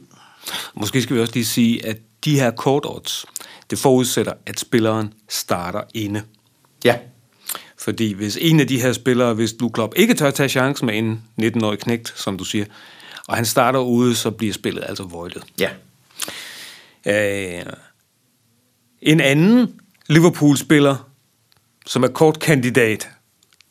Måske 0.74 1.02
skal 1.02 1.16
vi 1.16 1.22
også 1.22 1.34
lige 1.34 1.46
sige, 1.46 1.86
at 1.86 1.98
de 2.26 2.40
her 2.40 2.52
kortodds, 2.52 3.26
det 3.70 3.80
forudsætter, 3.80 4.34
at 4.46 4.60
spilleren 4.60 5.14
starter 5.30 5.82
inde. 5.94 6.24
Ja, 6.84 6.96
Fordi 7.78 8.14
hvis 8.14 8.38
en 8.42 8.60
af 8.60 8.68
de 8.68 8.82
her 8.82 8.94
spillere, 8.94 9.34
hvis 9.34 9.54
du 9.54 9.70
Klopp 9.70 9.94
ikke 9.96 10.14
tør 10.14 10.32
tage 10.32 10.50
chancen 10.50 10.86
med 10.86 10.98
en 10.98 11.22
19-årig 11.42 11.80
knægt, 11.80 12.14
som 12.20 12.38
du 12.38 12.44
siger, 12.44 12.66
og 13.28 13.36
han 13.36 13.46
starter 13.46 13.80
ude, 13.80 14.16
så 14.16 14.32
bliver 14.32 14.54
spillet 14.54 14.84
altså 14.88 15.04
voidet. 15.04 15.44
ja. 15.60 15.70
Øh, 17.06 17.66
en 19.02 19.20
anden 19.20 19.80
Liverpool-spiller, 20.08 21.10
som 21.86 22.04
er 22.04 22.08
kortkandidat, 22.08 23.10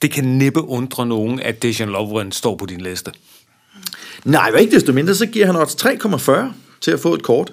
det 0.02 0.10
kan 0.10 0.24
næppe 0.24 0.62
undre 0.62 1.06
nogen, 1.06 1.40
at 1.40 1.62
Dejan 1.62 1.88
Lovren 1.88 2.32
står 2.32 2.56
på 2.56 2.66
din 2.66 2.80
liste. 2.80 3.10
Nej, 4.24 4.50
men 4.50 4.60
ikke 4.60 4.74
desto 4.74 4.92
mindre, 4.92 5.14
så 5.14 5.26
giver 5.26 5.46
han 5.46 5.56
odds 5.56 5.84
3,40 5.84 6.32
til 6.80 6.90
at 6.90 7.00
få 7.00 7.14
et 7.14 7.22
kort. 7.22 7.52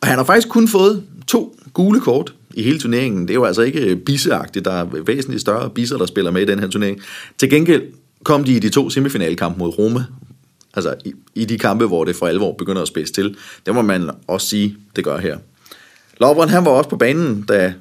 Og 0.00 0.08
han 0.08 0.18
har 0.18 0.24
faktisk 0.24 0.48
kun 0.48 0.68
fået 0.68 1.04
to 1.26 1.56
gule 1.72 2.00
kort 2.00 2.34
i 2.54 2.62
hele 2.62 2.78
turneringen. 2.78 3.22
Det 3.22 3.30
er 3.30 3.34
jo 3.34 3.44
altså 3.44 3.62
ikke 3.62 3.80
øh, 3.80 3.96
bisseagtigt. 3.96 4.64
Der 4.64 4.72
er 4.72 4.84
væsentligt 4.84 5.40
større 5.40 5.70
bisser, 5.70 5.98
der 5.98 6.06
spiller 6.06 6.30
med 6.30 6.42
i 6.42 6.44
den 6.44 6.58
her 6.58 6.68
turnering. 6.68 7.00
Til 7.38 7.50
gengæld 7.50 7.82
kom 8.24 8.44
de 8.44 8.52
i 8.52 8.58
de 8.58 8.68
to 8.68 8.90
semifinalkampe 8.90 9.58
mod 9.58 9.78
Roma. 9.78 10.04
Altså 10.74 10.94
i, 11.04 11.12
i 11.34 11.44
de 11.44 11.58
kampe, 11.58 11.86
hvor 11.86 12.04
det 12.04 12.16
for 12.16 12.26
alvor 12.26 12.52
begynder 12.52 12.82
at 12.82 12.88
spidse 12.88 13.12
til. 13.12 13.36
Det 13.66 13.74
må 13.74 13.82
man 13.82 14.10
også 14.26 14.46
sige, 14.46 14.76
det 14.96 15.04
gør 15.04 15.18
her. 15.18 15.38
Lovren, 16.20 16.48
han 16.48 16.64
var 16.64 16.70
også 16.70 16.90
på 16.90 16.96
banen, 16.96 17.42
da 17.42 17.74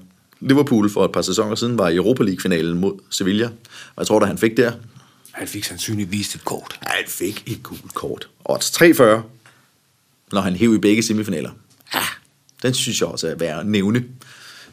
Liverpool 0.48 0.90
for 0.90 1.06
et 1.06 1.12
par 1.12 1.22
sæsoner 1.22 1.56
siden 1.56 1.78
var 1.78 1.90
i 1.90 1.96
Europa 1.96 2.24
League-finalen 2.24 2.80
mod 2.80 2.94
Sevilla. 3.10 3.46
Og 3.96 3.98
jeg 3.98 4.08
tror, 4.08 4.20
da 4.20 4.26
han 4.26 4.38
fik 4.38 4.58
der, 4.58 4.72
Han 5.32 5.48
fik 5.48 5.64
sandsynligvis 5.64 6.36
et 6.36 6.46
kort. 6.46 6.80
han 6.82 7.04
fik 7.08 7.44
et 7.46 7.64
gult 7.64 7.94
kort. 7.94 8.30
Odds 8.46 8.72
340, 8.72 9.24
når 10.32 10.42
han 10.42 10.54
hæv 10.56 10.74
i 10.76 10.78
begge 10.78 11.04
semifinaler. 11.04 11.52
Ja, 11.94 12.00
den 12.64 12.74
synes 12.74 13.02
jeg 13.02 13.10
også 13.10 13.28
er 13.28 13.36
værd 13.36 13.60
at 13.60 13.66
nævne. 13.66 14.04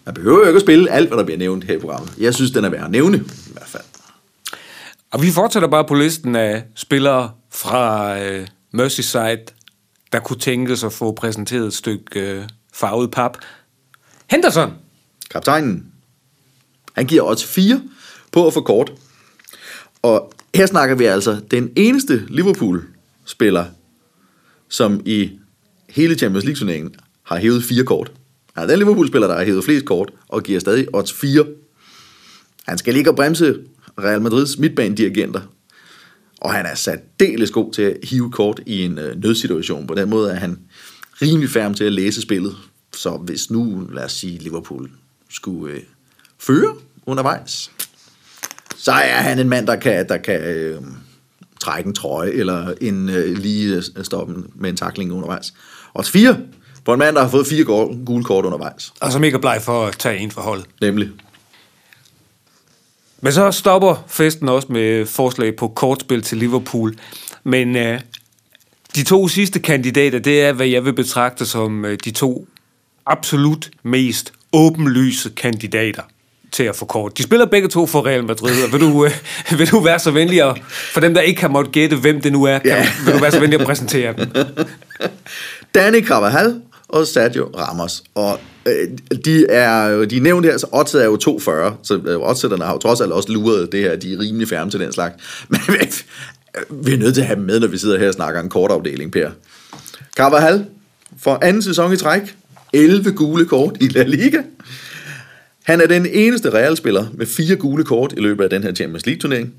Man 0.04 0.14
behøver 0.14 0.38
jo 0.38 0.46
ikke 0.46 0.56
at 0.56 0.62
spille 0.62 0.90
alt, 0.90 1.08
hvad 1.08 1.18
der 1.18 1.24
bliver 1.24 1.38
nævnt 1.38 1.64
her 1.64 1.74
i 1.74 1.78
programmet. 1.78 2.12
Jeg 2.18 2.34
synes, 2.34 2.50
den 2.50 2.64
er 2.64 2.68
værd 2.68 2.84
at 2.84 2.90
nævne, 2.90 3.16
i 3.18 3.52
hvert 3.52 3.66
fald. 3.68 3.82
Og 5.10 5.22
vi 5.22 5.30
fortsætter 5.30 5.68
bare 5.68 5.84
på 5.84 5.94
listen 5.94 6.36
af 6.36 6.64
spillere 6.74 7.30
fra 7.50 8.18
øh, 8.22 8.46
Merseyside, 8.72 9.40
der 10.12 10.20
kunne 10.20 10.38
tænkes 10.38 10.84
at 10.84 10.92
få 10.92 11.12
præsenteret 11.12 11.66
et 11.66 11.74
stykke 11.74 12.20
øh, 12.20 12.44
farvet 12.74 13.10
pap. 13.10 13.36
Henderson! 14.30 14.72
Kaptajnen, 15.30 15.86
han 16.92 17.06
giver 17.06 17.22
odds 17.22 17.44
4 17.44 17.82
på 18.32 18.46
at 18.46 18.54
få 18.54 18.60
kort. 18.60 18.92
Og 20.02 20.32
her 20.54 20.66
snakker 20.66 20.94
vi 20.94 21.04
altså 21.04 21.40
den 21.50 21.72
eneste 21.76 22.26
Liverpool-spiller, 22.28 23.64
som 24.68 25.00
i 25.04 25.30
hele 25.88 26.14
Champions 26.14 26.44
League-turneringen 26.44 26.94
har 27.22 27.36
hævet 27.36 27.64
fire 27.64 27.84
kort. 27.84 28.12
Han 28.54 28.64
er 28.64 28.66
den 28.68 28.78
Liverpool-spiller, 28.78 29.28
der 29.28 29.36
har 29.36 29.44
hævet 29.44 29.64
flest 29.64 29.86
kort, 29.86 30.12
og 30.28 30.42
giver 30.42 30.60
stadig 30.60 30.86
odds 30.92 31.12
4. 31.12 31.46
Han 32.66 32.78
skal 32.78 32.94
ligge 32.94 33.10
og 33.10 33.16
bremse 33.16 33.58
Real 33.98 34.22
Madrids 34.22 34.58
midtbanedirigenter. 34.58 35.40
Og 36.40 36.52
han 36.52 36.66
er 36.66 36.74
særdeles 36.74 37.50
god 37.50 37.72
til 37.72 37.82
at 37.82 37.96
hive 38.02 38.30
kort 38.30 38.60
i 38.66 38.82
en 38.84 38.98
øh, 38.98 39.22
nødsituation. 39.22 39.86
På 39.86 39.94
den 39.94 40.10
måde 40.10 40.30
er 40.30 40.34
han 40.34 40.58
rimelig 41.22 41.50
færm 41.50 41.74
til 41.74 41.84
at 41.84 41.92
læse 41.92 42.22
spillet. 42.22 42.56
Så 42.92 43.10
hvis 43.10 43.50
nu, 43.50 43.88
lad 43.92 44.04
os 44.04 44.12
sige, 44.12 44.38
Liverpool 44.38 44.90
skulle 45.30 45.74
øh, 45.74 45.80
føre 46.38 46.74
undervejs, 47.06 47.70
så 48.76 48.92
er 48.92 49.20
han 49.20 49.38
en 49.38 49.48
mand, 49.48 49.66
der 49.66 49.76
kan, 49.76 50.08
der 50.08 50.16
kan 50.16 50.40
øh, 50.40 50.82
trække 51.60 51.88
en 51.88 51.94
trøje, 51.94 52.30
eller 52.30 52.74
en 52.80 53.08
øh, 53.08 53.38
lige 53.38 53.76
øh, 53.76 54.04
stoppe 54.04 54.34
med 54.54 54.70
en 54.70 54.76
takling 54.76 55.12
undervejs. 55.12 55.54
Og 55.94 56.04
fire, 56.04 56.38
for 56.84 56.92
en 56.94 56.98
mand, 56.98 57.16
der 57.16 57.22
har 57.22 57.28
fået 57.28 57.46
fire 57.46 57.64
gul- 57.64 58.04
gule 58.04 58.24
kort 58.24 58.44
undervejs. 58.44 58.92
Og 59.00 59.12
som 59.12 59.24
ikke 59.24 59.36
er 59.36 59.40
bleg 59.40 59.62
for 59.62 59.86
at 59.86 59.98
tage 59.98 60.18
en 60.18 60.30
for 60.30 60.40
holdet. 60.40 60.66
Nemlig. 60.80 61.08
Men 63.20 63.32
så 63.32 63.52
stopper 63.52 64.04
festen 64.08 64.48
også 64.48 64.68
med 64.70 65.06
forslag 65.06 65.56
på 65.56 65.68
kortspil 65.68 66.22
til 66.22 66.38
Liverpool. 66.38 66.96
Men 67.44 67.76
øh, 67.76 68.00
de 68.94 69.04
to 69.04 69.28
sidste 69.28 69.60
kandidater, 69.60 70.18
det 70.18 70.42
er, 70.42 70.52
hvad 70.52 70.66
jeg 70.66 70.84
vil 70.84 70.92
betragte 70.92 71.46
som 71.46 71.84
øh, 71.84 71.98
de 72.04 72.10
to 72.10 72.48
absolut 73.06 73.70
mest 73.82 74.32
åbenlyse 74.52 75.30
kandidater 75.36 76.02
til 76.52 76.62
at 76.62 76.76
få 76.76 76.84
kort. 76.84 77.18
De 77.18 77.22
spiller 77.22 77.46
begge 77.46 77.68
to 77.68 77.86
for 77.86 78.06
Real 78.06 78.24
Madrid, 78.24 78.64
og 78.64 78.72
vil 78.72 78.80
du, 78.80 79.04
øh, 79.04 79.10
vil 79.58 79.70
du 79.70 79.80
være 79.80 79.98
så 79.98 80.10
venlig 80.10 80.42
at, 80.50 80.62
for 80.92 81.00
dem, 81.00 81.14
der 81.14 81.20
ikke 81.20 81.40
har 81.40 81.48
måttet 81.48 81.72
gætte, 81.72 81.96
hvem 81.96 82.20
det 82.20 82.32
nu 82.32 82.44
er, 82.44 82.58
kan, 82.58 82.70
Ja. 82.70 82.86
vil 83.04 83.14
du 83.14 83.18
være 83.18 83.30
så 83.30 83.40
venlig 83.40 83.60
at 83.60 83.66
præsentere 83.66 84.14
dem? 84.18 84.28
Danny 85.74 86.06
Carvajal 86.06 86.60
og 86.88 87.06
Sergio 87.06 87.50
Ramos. 87.58 88.02
Og 88.14 88.38
øh, 88.66 88.88
de 89.24 89.46
er 89.46 90.04
de 90.04 90.16
er 90.16 90.20
nævnt 90.20 90.46
her, 90.46 90.58
så 90.58 90.66
oddset 90.72 91.00
er 91.02 91.04
jo 91.04 91.16
2,40, 91.16 91.74
så 91.82 92.00
øh, 92.06 92.28
oddsætterne 92.28 92.64
har 92.64 92.72
jo 92.72 92.78
trods 92.78 93.00
alt 93.00 93.12
også 93.12 93.32
luret 93.32 93.72
det 93.72 93.80
her, 93.80 93.96
de 93.96 94.12
er 94.14 94.18
rimelig 94.20 94.48
færme 94.48 94.70
til 94.70 94.80
den 94.80 94.92
slags. 94.92 95.14
Men 95.48 95.58
vi 96.70 96.92
er 96.92 96.98
nødt 96.98 97.14
til 97.14 97.20
at 97.20 97.26
have 97.26 97.36
dem 97.36 97.44
med, 97.44 97.60
når 97.60 97.66
vi 97.66 97.78
sidder 97.78 97.98
her 97.98 98.08
og 98.08 98.14
snakker 98.14 98.40
en 98.40 98.48
kortafdeling, 98.48 99.12
Per. 99.12 99.30
Carvajal 100.16 100.66
for 101.22 101.38
anden 101.42 101.62
sæson 101.62 101.92
i 101.92 101.96
træk, 101.96 102.22
11 102.72 103.12
gule 103.12 103.46
kort 103.46 103.76
i 103.80 103.88
La 103.88 104.02
Liga. 104.02 104.42
Han 105.62 105.80
er 105.80 105.86
den 105.86 106.06
eneste 106.06 106.50
realspiller 106.50 107.06
med 107.14 107.26
fire 107.26 107.56
gule 107.56 107.84
kort 107.84 108.14
i 108.16 108.20
løbet 108.20 108.44
af 108.44 108.50
den 108.50 108.62
her 108.62 108.74
Champions 108.74 109.06
League-turnering. 109.06 109.54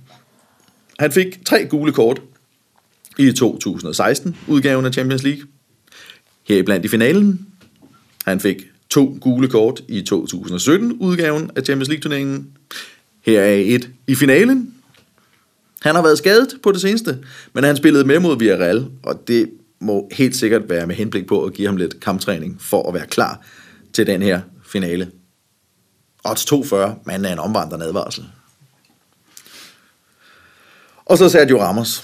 Han 1.00 1.12
fik 1.12 1.45
tre 1.45 1.65
gule 1.65 1.91
kort 1.91 2.21
i 3.17 3.30
2016-udgaven 3.30 4.86
af 4.86 4.93
Champions 4.93 5.24
League. 5.24 5.43
Heriblandt 6.47 6.86
i 6.86 6.88
finalen. 6.88 7.47
Han 8.26 8.39
fik 8.39 8.67
to 8.89 9.17
gule 9.21 9.47
kort 9.47 9.84
i 9.88 10.04
2017-udgaven 10.13 11.50
af 11.56 11.63
Champions 11.63 11.88
League-turneringen. 11.88 12.47
Her 13.26 13.41
er 13.41 13.56
et 13.56 13.89
i 14.08 14.15
finalen. 14.15 14.74
Han 15.82 15.95
har 15.95 16.02
været 16.02 16.17
skadet 16.17 16.47
på 16.63 16.71
det 16.71 16.82
seneste, 16.82 17.17
men 17.54 17.63
han 17.63 17.78
spillede 17.78 18.04
med 18.04 18.19
mod 18.19 18.39
Villarreal, 18.39 18.86
og 19.04 19.28
det 19.28 19.50
må 19.82 20.10
helt 20.12 20.36
sikkert 20.36 20.70
være 20.70 20.88
med 20.88 20.96
henblik 20.96 21.28
på 21.28 21.44
at 21.44 21.54
give 21.54 21.67
ham 21.67 21.78
lidt 21.78 22.00
kamptræning 22.00 22.62
for 22.62 22.88
at 22.88 22.94
være 22.94 23.08
klar 23.08 23.41
til 23.94 24.08
den 24.08 24.22
her 24.22 24.41
finale. 24.65 25.12
Odds 26.24 26.46
240, 26.46 26.96
men 27.06 27.26
er 27.26 27.34
en 27.34 27.39
omvandrende 27.39 27.86
advarsel. 27.86 28.24
Og 31.06 31.17
så 31.17 31.30
Sergio 31.30 31.62
Ramos. 31.62 32.04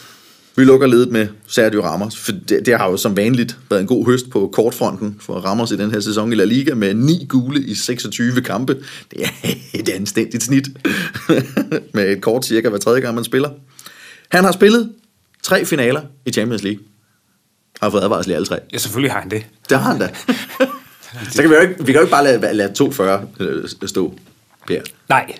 Vi 0.55 0.63
lukker 0.63 0.87
ledet 0.87 1.11
med 1.11 1.27
Sergio 1.47 1.83
Ramos, 1.83 2.17
for 2.17 2.31
det, 2.31 2.65
det 2.65 2.77
har 2.77 2.89
jo 2.89 2.97
som 2.97 3.17
vanligt 3.17 3.57
været 3.69 3.81
en 3.81 3.87
god 3.87 4.05
høst 4.05 4.29
på 4.29 4.49
kortfronten 4.53 5.17
for 5.19 5.33
Ramos 5.33 5.71
i 5.71 5.77
den 5.77 5.91
her 5.91 5.99
sæson 5.99 6.31
i 6.31 6.35
La 6.35 6.43
Liga 6.43 6.73
med 6.75 6.93
9 6.93 7.25
gule 7.29 7.61
i 7.61 7.75
26 7.75 8.41
kampe. 8.41 8.83
Det 9.11 9.23
er 9.23 9.29
et 9.79 9.89
anstændigt 9.89 10.43
snit 10.43 10.67
med 11.93 12.11
et 12.11 12.21
kort 12.21 12.45
cirka 12.45 12.69
hver 12.69 12.77
tredje 12.77 13.01
gang, 13.01 13.15
man 13.15 13.23
spiller. 13.23 13.49
Han 14.29 14.43
har 14.43 14.51
spillet 14.51 14.91
tre 15.43 15.65
finaler 15.65 16.01
i 16.25 16.31
Champions 16.31 16.63
League. 16.63 16.83
Har 17.81 17.89
fået 17.89 18.01
advarsel 18.01 18.31
i 18.31 18.35
alle 18.35 18.45
tre. 18.45 18.59
Ja, 18.73 18.77
selvfølgelig 18.77 19.11
har 19.11 19.21
han 19.21 19.31
det. 19.31 19.45
Det 19.69 19.79
har 19.79 19.91
han 19.91 19.99
da. 19.99 20.09
Så 21.31 21.41
kan 21.41 21.49
vi 21.49 21.55
jo 21.55 21.61
ikke, 21.61 21.75
vi 21.79 21.85
kan 21.85 21.95
jo 21.95 22.01
ikke 22.01 22.11
bare 22.11 22.23
lade, 22.23 22.53
lade 22.53 22.73
240 22.73 23.27
øh, 23.39 23.69
stå, 23.85 24.13
Per. 24.67 24.81
Nej, 25.09 25.35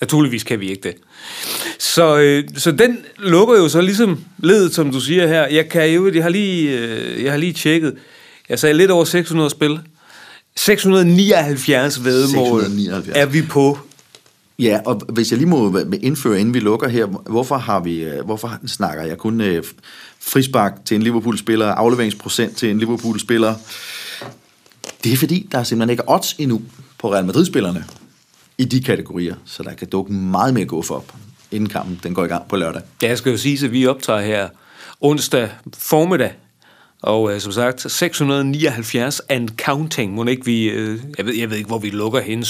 naturligvis 0.00 0.44
kan 0.44 0.60
vi 0.60 0.70
ikke 0.70 0.82
det. 0.82 0.94
Så, 1.78 2.18
øh, 2.18 2.44
så 2.56 2.72
den 2.72 2.98
lukker 3.18 3.56
jo 3.56 3.68
så 3.68 3.80
ligesom 3.80 4.24
ledet, 4.38 4.74
som 4.74 4.92
du 4.92 5.00
siger 5.00 5.26
her. 5.26 5.46
Jeg, 5.46 5.68
kan 5.68 5.90
jo, 5.90 6.12
jeg, 6.14 6.22
har 6.22 6.30
lige, 6.30 6.78
øh, 6.78 7.24
jeg 7.24 7.32
har 7.32 7.38
lige 7.38 7.52
tjekket. 7.52 7.94
Jeg 8.48 8.58
sagde 8.58 8.74
lidt 8.74 8.90
over 8.90 9.04
600 9.04 9.50
spil. 9.50 9.80
679 10.56 12.04
vedmål 12.04 12.62
679. 12.62 13.16
er 13.16 13.26
vi 13.26 13.42
på. 13.42 13.78
Ja, 14.60 14.80
og 14.86 15.00
hvis 15.08 15.30
jeg 15.30 15.38
lige 15.38 15.48
må 15.48 15.78
indføre, 16.02 16.40
inden 16.40 16.54
vi 16.54 16.60
lukker 16.60 16.88
her, 16.88 17.06
hvorfor, 17.06 17.56
har 17.56 17.80
vi, 17.80 18.04
øh, 18.04 18.24
hvorfor 18.24 18.58
snakker 18.66 19.04
jeg 19.04 19.18
kun 19.18 19.40
øh, 19.40 19.64
frispark 20.20 20.84
til 20.84 20.94
en 20.94 21.02
Liverpool-spiller, 21.02 21.66
afleveringsprocent 21.66 22.56
til 22.56 22.70
en 22.70 22.78
Liverpool-spiller? 22.78 23.54
Det 25.04 25.12
er 25.12 25.16
fordi, 25.16 25.48
der 25.52 25.58
er 25.58 25.62
simpelthen 25.62 25.90
ikke 25.90 26.02
odds 26.06 26.34
endnu 26.38 26.62
på 26.98 27.12
Real 27.12 27.24
Madrid-spillerne 27.24 27.84
i 28.58 28.64
de 28.64 28.82
kategorier, 28.82 29.34
så 29.44 29.62
der 29.62 29.74
kan 29.74 29.88
dukke 29.88 30.12
meget 30.12 30.54
mere 30.54 30.64
gå 30.64 30.82
for 30.82 30.94
op, 30.94 31.14
inden 31.50 31.68
kampen 31.68 32.00
den 32.02 32.14
går 32.14 32.24
i 32.24 32.28
gang 32.28 32.48
på 32.48 32.56
lørdag. 32.56 32.82
Ja, 33.02 33.08
jeg 33.08 33.18
skal 33.18 33.32
jo 33.32 33.38
sige, 33.38 33.66
at 33.66 33.72
vi 33.72 33.86
optager 33.86 34.20
her 34.20 34.48
onsdag 35.00 35.48
formiddag. 35.78 36.32
Og 37.02 37.34
øh, 37.34 37.40
som 37.40 37.52
sagt, 37.52 37.92
679 37.92 39.20
and 39.28 39.48
counting. 39.56 40.14
Må 40.14 40.24
ikke 40.24 40.44
vi, 40.44 40.64
øh, 40.64 40.98
jeg, 41.18 41.26
ved, 41.26 41.34
jeg 41.34 41.50
ved 41.50 41.56
ikke, 41.56 41.68
hvor 41.68 41.78
vi 41.78 41.90
lukker 41.90 42.20
henne. 42.20 42.44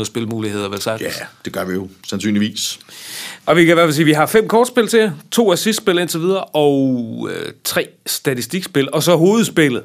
750-800 0.00 0.04
spilmuligheder, 0.04 0.68
vel 0.68 0.80
sagt. 0.80 1.02
Ja, 1.02 1.10
det 1.44 1.52
gør 1.52 1.64
vi 1.64 1.72
jo 1.74 1.88
sandsynligvis. 2.06 2.78
Og 3.46 3.56
vi 3.56 3.64
kan 3.64 3.72
i 3.72 3.74
hvert 3.74 3.86
fald 3.86 3.94
sige, 3.94 4.02
at 4.02 4.06
vi 4.06 4.12
har 4.12 4.26
fem 4.26 4.48
kortspil 4.48 4.88
til, 4.88 5.12
to 5.30 5.52
assistspil 5.52 5.98
indtil 5.98 6.20
videre, 6.20 6.44
og 6.44 7.28
øh, 7.32 7.52
tre 7.64 7.88
statistikspil, 8.06 8.88
og 8.92 9.02
så 9.02 9.16
hovedspillet. 9.16 9.82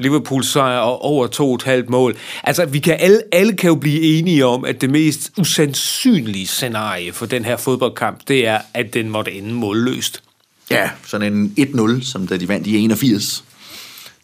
Liverpool 0.00 0.44
sejr 0.44 0.78
og 0.78 1.02
over 1.02 1.26
to 1.26 1.48
og 1.48 1.54
et 1.54 1.62
halvt 1.62 1.90
mål. 1.90 2.16
Altså, 2.44 2.66
vi 2.66 2.78
kan 2.78 2.96
alle, 3.00 3.22
alle 3.32 3.56
kan 3.56 3.68
jo 3.68 3.74
blive 3.74 4.18
enige 4.18 4.46
om, 4.46 4.64
at 4.64 4.80
det 4.80 4.90
mest 4.90 5.30
usandsynlige 5.38 6.46
scenarie 6.46 7.12
for 7.12 7.26
den 7.26 7.44
her 7.44 7.56
fodboldkamp, 7.56 8.20
det 8.28 8.46
er, 8.46 8.58
at 8.74 8.94
den 8.94 9.10
måtte 9.10 9.32
ende 9.32 9.54
målløst. 9.54 10.22
Ja, 10.70 10.90
sådan 11.06 11.32
en 11.34 11.54
1-0, 12.00 12.04
som 12.10 12.26
da 12.26 12.36
de 12.36 12.48
vandt 12.48 12.66
i 12.66 12.76
81. 12.76 13.44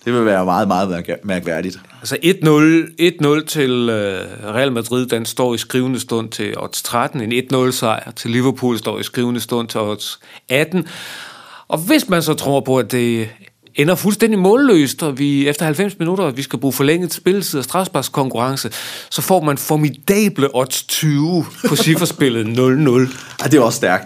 Det 0.05 0.13
vil 0.15 0.25
være 0.25 0.45
meget, 0.45 0.69
meget 0.69 0.89
mærk- 0.89 1.25
mærkværdigt. 1.25 1.79
Altså 2.01 2.17
1-0, 2.25 3.41
1-0 3.43 3.47
til 3.47 3.71
øh, 3.71 4.21
Real 4.55 4.73
Madrid, 4.73 5.07
den 5.07 5.27
står 5.27 5.55
i 5.55 5.59
skrivende 5.59 6.01
stund 6.01 6.29
til 6.31 6.55
odds 6.59 6.83
13. 6.83 7.33
En 7.33 7.45
1-0 7.55 7.71
sejr 7.71 8.11
til 8.17 8.31
Liverpool 8.31 8.79
står 8.79 8.99
i 9.01 9.03
skrivende 9.03 9.41
stund 9.41 9.69
til 9.69 9.81
odds 9.81 10.19
18. 10.49 10.87
Og 11.69 11.79
hvis 11.79 12.09
man 12.09 12.23
så 12.23 12.35
tror 12.35 12.61
på, 12.61 12.79
at 12.79 12.93
det 12.93 13.29
ender 13.75 13.95
fuldstændig 13.95 14.39
målløst, 14.39 15.03
og 15.03 15.19
vi 15.19 15.49
efter 15.49 15.65
90 15.65 15.99
minutter, 15.99 16.31
vi 16.31 16.43
skal 16.43 16.59
bruge 16.59 16.73
forlænget 16.73 17.13
spilletid 17.15 17.59
og 17.59 17.65
strafsparkskonkurrence, 17.65 18.71
så 19.11 19.23
får 19.23 19.41
man 19.43 19.59
formidable 19.59 20.55
odds 20.55 20.83
20 20.83 21.45
på 21.69 21.77
cifferspillet 21.85 22.47
0-0. 22.47 23.17
Ej, 23.41 23.49
det 23.49 23.55
er 23.59 23.61
også 23.63 23.77
stærkt. 23.77 24.05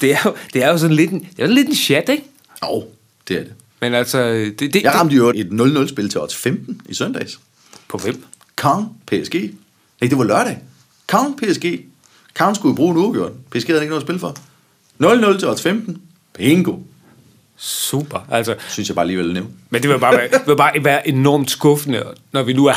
Det 0.00 0.12
er 0.12 0.18
jo, 0.24 0.34
det 0.54 0.62
er 0.64 0.68
jo 0.70 0.78
sådan 0.78 0.96
lidt 0.96 1.10
en, 1.10 1.20
det 1.20 1.42
er 1.42 1.46
jo 1.46 1.52
lidt 1.52 1.68
en 1.68 1.74
chat, 1.74 2.08
ikke? 2.08 2.24
Jo, 2.64 2.84
det 3.28 3.36
er 3.36 3.42
det. 3.42 3.52
Men 3.80 3.94
altså, 3.94 4.28
det, 4.32 4.60
det, 4.60 4.82
Jeg 4.82 4.94
ramte 4.94 5.16
jo 5.16 5.28
et 5.34 5.46
0-0-spil 5.46 6.08
til 6.08 6.20
odds 6.20 6.36
15 6.36 6.80
i 6.88 6.94
søndags. 6.94 7.40
På 7.88 7.98
hvem? 7.98 8.24
Caen 8.56 8.86
PSG. 9.06 9.34
Nej, 10.00 10.08
det 10.08 10.18
var 10.18 10.24
lørdag. 10.24 10.58
Caen 11.08 11.36
PSG. 11.36 11.80
Caen 12.34 12.54
skulle 12.54 12.70
jo 12.72 12.76
bruge 12.76 12.90
en 12.90 12.96
uafgjort. 12.96 13.32
PSG 13.50 13.66
havde 13.68 13.80
ikke 13.82 13.90
noget 13.90 14.02
at 14.02 14.06
spille 14.06 14.20
for. 14.20 14.36
0-0 15.34 15.38
til 15.38 15.48
odds 15.48 15.62
15. 15.62 16.02
Bingo. 16.32 16.76
Super. 17.56 18.26
Altså, 18.30 18.54
Synes 18.68 18.88
jeg 18.88 18.94
bare 18.94 19.02
alligevel 19.02 19.32
nævne. 19.32 19.48
Men 19.70 19.82
det 19.82 19.90
vil 19.90 19.98
bare 19.98 20.16
være, 20.16 20.28
det 20.28 20.46
vil 20.46 20.56
bare 20.56 20.84
være 20.84 21.08
enormt 21.08 21.50
skuffende, 21.50 22.04
når 22.32 22.42
vi 22.42 22.52
nu, 22.52 22.66
er, 22.66 22.74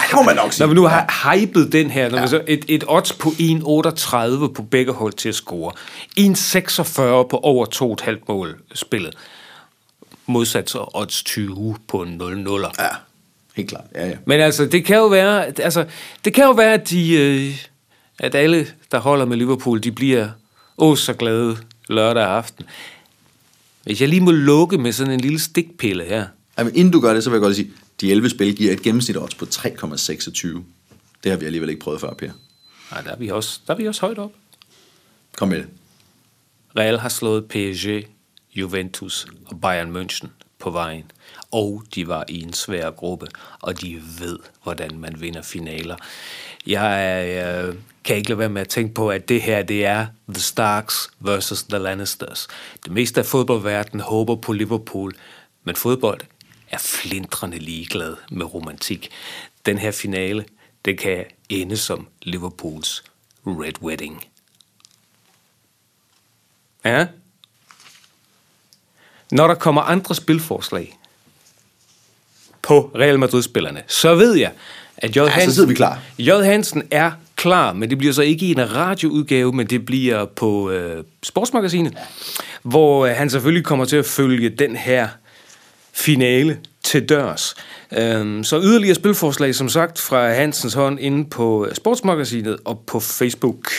sige. 0.51 0.63
når 0.63 0.67
vi 0.67 0.73
nu 0.73 0.83
har 0.83 1.35
hypet 1.35 1.71
den 1.71 1.89
her. 1.89 2.09
Når 2.09 2.17
ja. 2.17 2.23
vi 2.23 2.29
så 2.29 2.41
et, 2.47 2.65
et 2.67 2.83
odds 2.87 3.13
på 3.13 3.29
1,38 3.29 4.53
på 4.53 4.61
begge 4.71 4.91
hold 4.91 5.13
til 5.13 5.29
at 5.29 5.35
score. 5.35 5.71
1,46 6.19 7.27
på 7.27 7.39
over 7.43 7.95
2,5 8.15 8.25
mål 8.27 8.59
spillet. 8.73 9.13
Modsat 10.25 10.69
så 10.69 10.91
odds 10.93 11.23
20 11.23 11.75
på 11.87 12.01
en 12.01 12.21
0-0'er. 12.21 12.83
Ja, 12.83 12.87
helt 13.55 13.69
klart. 13.69 13.83
Ja, 13.95 14.07
ja. 14.07 14.15
Men 14.25 14.39
altså, 14.39 14.65
det 14.65 14.85
kan 14.85 14.97
jo 14.97 15.07
være, 15.07 15.45
altså, 15.45 15.85
det 16.25 16.33
kan 16.33 16.43
jo 16.43 16.51
være, 16.51 16.73
at, 16.73 16.89
de, 16.89 17.13
øh, 17.13 17.65
at 18.19 18.35
alle, 18.35 18.67
der 18.91 18.99
holder 18.99 19.25
med 19.25 19.37
Liverpool, 19.37 19.83
de 19.83 19.91
bliver 19.91 20.29
åh 20.77 20.97
så 20.97 21.13
glade 21.13 21.57
lørdag 21.89 22.23
aften. 22.23 22.65
Hvis 23.87 24.01
jeg 24.01 24.09
lige 24.09 24.21
må 24.21 24.31
lukke 24.31 24.77
med 24.77 24.91
sådan 24.91 25.13
en 25.13 25.19
lille 25.19 25.39
stikpille 25.39 26.03
her. 26.03 26.27
Jamen, 26.57 26.75
inden 26.75 26.93
du 26.93 26.99
gør 26.99 27.13
det, 27.13 27.23
så 27.23 27.29
vil 27.29 27.35
jeg 27.35 27.41
godt 27.41 27.55
sige, 27.55 27.71
de 28.01 28.11
11 28.11 28.29
spil 28.29 28.55
giver 28.55 28.73
et 28.73 28.81
gennemsnit 28.81 29.17
odds 29.17 29.35
på 29.35 29.45
3,26. 29.45 30.47
Det 31.23 31.31
har 31.31 31.37
vi 31.37 31.45
alligevel 31.45 31.69
ikke 31.69 31.81
prøvet 31.81 32.01
før, 32.01 32.13
Per. 32.13 32.31
Nej, 32.91 33.01
der 33.01 33.11
er 33.11 33.15
vi 33.15 33.29
også, 33.29 33.59
der 33.67 33.73
er 33.73 33.77
vi 33.77 33.87
også 33.87 34.01
højt 34.01 34.17
op. 34.17 34.31
Kom 35.37 35.47
med 35.47 35.57
det. 35.57 35.67
Real 36.77 36.97
har 36.97 37.09
slået 37.09 37.45
PSG, 37.45 38.07
Juventus 38.55 39.27
og 39.45 39.61
Bayern 39.61 39.95
München 39.95 40.27
på 40.59 40.69
vejen. 40.69 41.11
Og 41.51 41.83
de 41.95 42.07
var 42.07 42.25
i 42.29 42.41
en 42.41 42.53
svær 42.53 42.91
gruppe, 42.91 43.27
og 43.59 43.81
de 43.81 44.01
ved, 44.19 44.39
hvordan 44.63 44.97
man 44.99 45.21
vinder 45.21 45.41
finaler. 45.41 45.95
Jeg 46.67 47.25
øh, 47.67 47.75
kan 48.07 48.15
ikke 48.15 48.29
lade 48.29 48.39
være 48.39 48.49
med 48.49 48.61
at 48.61 48.69
tænke 48.69 48.93
på, 48.93 49.11
at 49.11 49.29
det 49.29 49.41
her, 49.41 49.61
det 49.61 49.85
er 49.85 50.07
The 50.29 50.41
Starks 50.41 51.09
versus 51.19 51.63
The 51.63 51.77
Lannisters. 51.77 52.47
Det 52.83 52.91
meste 52.91 53.19
af 53.19 53.25
fodboldverdenen 53.25 54.01
håber 54.01 54.35
på 54.35 54.53
Liverpool, 54.53 55.13
men 55.63 55.75
fodbold 55.75 56.21
er 56.71 56.77
flindrende 56.77 57.57
ligeglad 57.59 58.15
med 58.31 58.53
romantik. 58.53 59.11
den 59.65 59.77
her 59.77 59.91
finale, 59.91 60.45
det 60.85 60.99
kan 60.99 61.25
ende 61.49 61.77
som 61.77 62.07
Liverpools 62.21 63.03
Red 63.45 63.81
Wedding. 63.81 64.23
Ja. 66.85 67.07
Når 69.31 69.47
der 69.47 69.55
kommer 69.55 69.81
andre 69.81 70.15
spilforslag 70.15 70.97
på 72.61 72.91
Real 72.95 73.19
Madrid-spillerne, 73.19 73.83
så 73.87 74.15
ved 74.15 74.33
jeg, 74.33 74.51
at 74.97 75.09
J. 75.09 75.13
så 75.13 75.27
Hansen, 75.27 75.53
sidder 75.53 75.69
vi 75.69 75.75
klar. 75.75 76.01
J. 76.19 76.31
Hansen 76.31 76.87
er 76.91 77.11
klar, 77.37 77.73
men 77.73 77.89
det 77.89 77.97
bliver 77.97 78.13
så 78.13 78.21
ikke 78.21 78.45
i 78.45 78.51
en 78.51 78.75
radioudgave, 78.75 79.53
men 79.53 79.67
det 79.67 79.85
bliver 79.85 80.25
på 80.25 80.71
øh, 80.71 81.03
Sportsmagasinet, 81.23 81.93
hvor 82.63 83.05
øh, 83.05 83.15
han 83.15 83.29
selvfølgelig 83.29 83.65
kommer 83.65 83.85
til 83.85 83.97
at 83.97 84.05
følge 84.05 84.49
den 84.49 84.75
her 84.75 85.07
finale 85.93 86.57
til 86.83 87.09
dørs. 87.09 87.55
Øhm, 87.97 88.43
så 88.43 88.59
yderligere 88.59 88.95
spilforslag, 88.95 89.55
som 89.55 89.69
sagt, 89.69 89.99
fra 89.99 90.33
Hansens 90.33 90.73
hånd 90.73 90.99
inde 90.99 91.29
på 91.29 91.67
Sportsmagasinet 91.73 92.57
og 92.65 92.83
på 92.87 92.99
Facebook. 92.99 93.71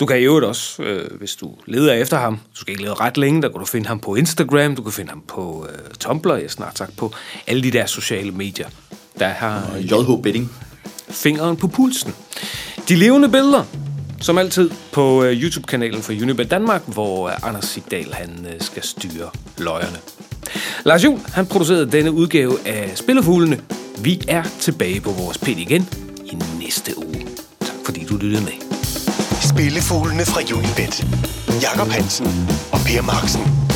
Du 0.00 0.06
kan 0.06 0.20
i 0.20 0.22
øvrigt 0.22 0.46
også, 0.46 0.82
øh, 0.82 1.18
hvis 1.18 1.34
du 1.34 1.54
leder 1.66 1.92
efter 1.92 2.18
ham, 2.18 2.36
du 2.36 2.60
skal 2.60 2.72
ikke 2.72 2.82
lede 2.82 2.94
ret 2.94 3.16
længe, 3.16 3.42
der 3.42 3.48
kan 3.48 3.60
du 3.60 3.66
finde 3.66 3.86
ham 3.86 4.00
på 4.00 4.14
Instagram, 4.14 4.76
du 4.76 4.82
kan 4.82 4.92
finde 4.92 5.10
ham 5.10 5.22
på 5.28 5.66
øh, 5.70 5.94
Tumblr, 6.00 6.34
jeg 6.34 6.50
snart 6.50 6.78
sagt 6.78 6.96
på 6.96 7.12
alle 7.46 7.62
de 7.62 7.70
der 7.70 7.86
sociale 7.86 8.30
medier, 8.30 8.68
der 9.18 9.28
har 9.28 9.76
JH 9.76 10.22
Betting 10.22 10.71
fingeren 11.12 11.56
på 11.56 11.68
pulsen. 11.68 12.14
De 12.88 12.94
levende 12.94 13.28
billeder, 13.28 13.64
som 14.20 14.38
altid, 14.38 14.70
på 14.92 15.24
øh, 15.24 15.42
YouTube-kanalen 15.42 16.02
for 16.02 16.12
Unibet 16.12 16.50
Danmark, 16.50 16.82
hvor 16.86 17.28
øh, 17.28 17.48
Anders 17.48 17.64
Sigdal 17.64 18.12
han 18.12 18.46
øh, 18.46 18.60
skal 18.60 18.82
styre 18.82 19.30
løjerne. 19.58 19.96
Lars 20.84 21.04
Juhl, 21.04 21.20
han 21.32 21.46
producerede 21.46 21.90
denne 21.92 22.12
udgave 22.12 22.66
af 22.66 22.92
Spillefuglene. 22.94 23.60
Vi 23.98 24.20
er 24.28 24.42
tilbage 24.60 25.00
på 25.00 25.10
vores 25.10 25.38
pind 25.38 25.60
igen 25.60 25.88
i 26.24 26.38
næste 26.60 26.98
uge. 26.98 27.26
Tak 27.60 27.76
fordi 27.84 28.04
du 28.04 28.16
lyttede 28.16 28.42
med. 28.42 28.52
Spillefuglene 29.42 30.24
fra 30.24 30.40
Unibet. 30.56 31.06
Jakob 31.62 31.88
Hansen 31.88 32.48
og 32.72 32.78
Per 32.86 33.02
Marksen. 33.02 33.71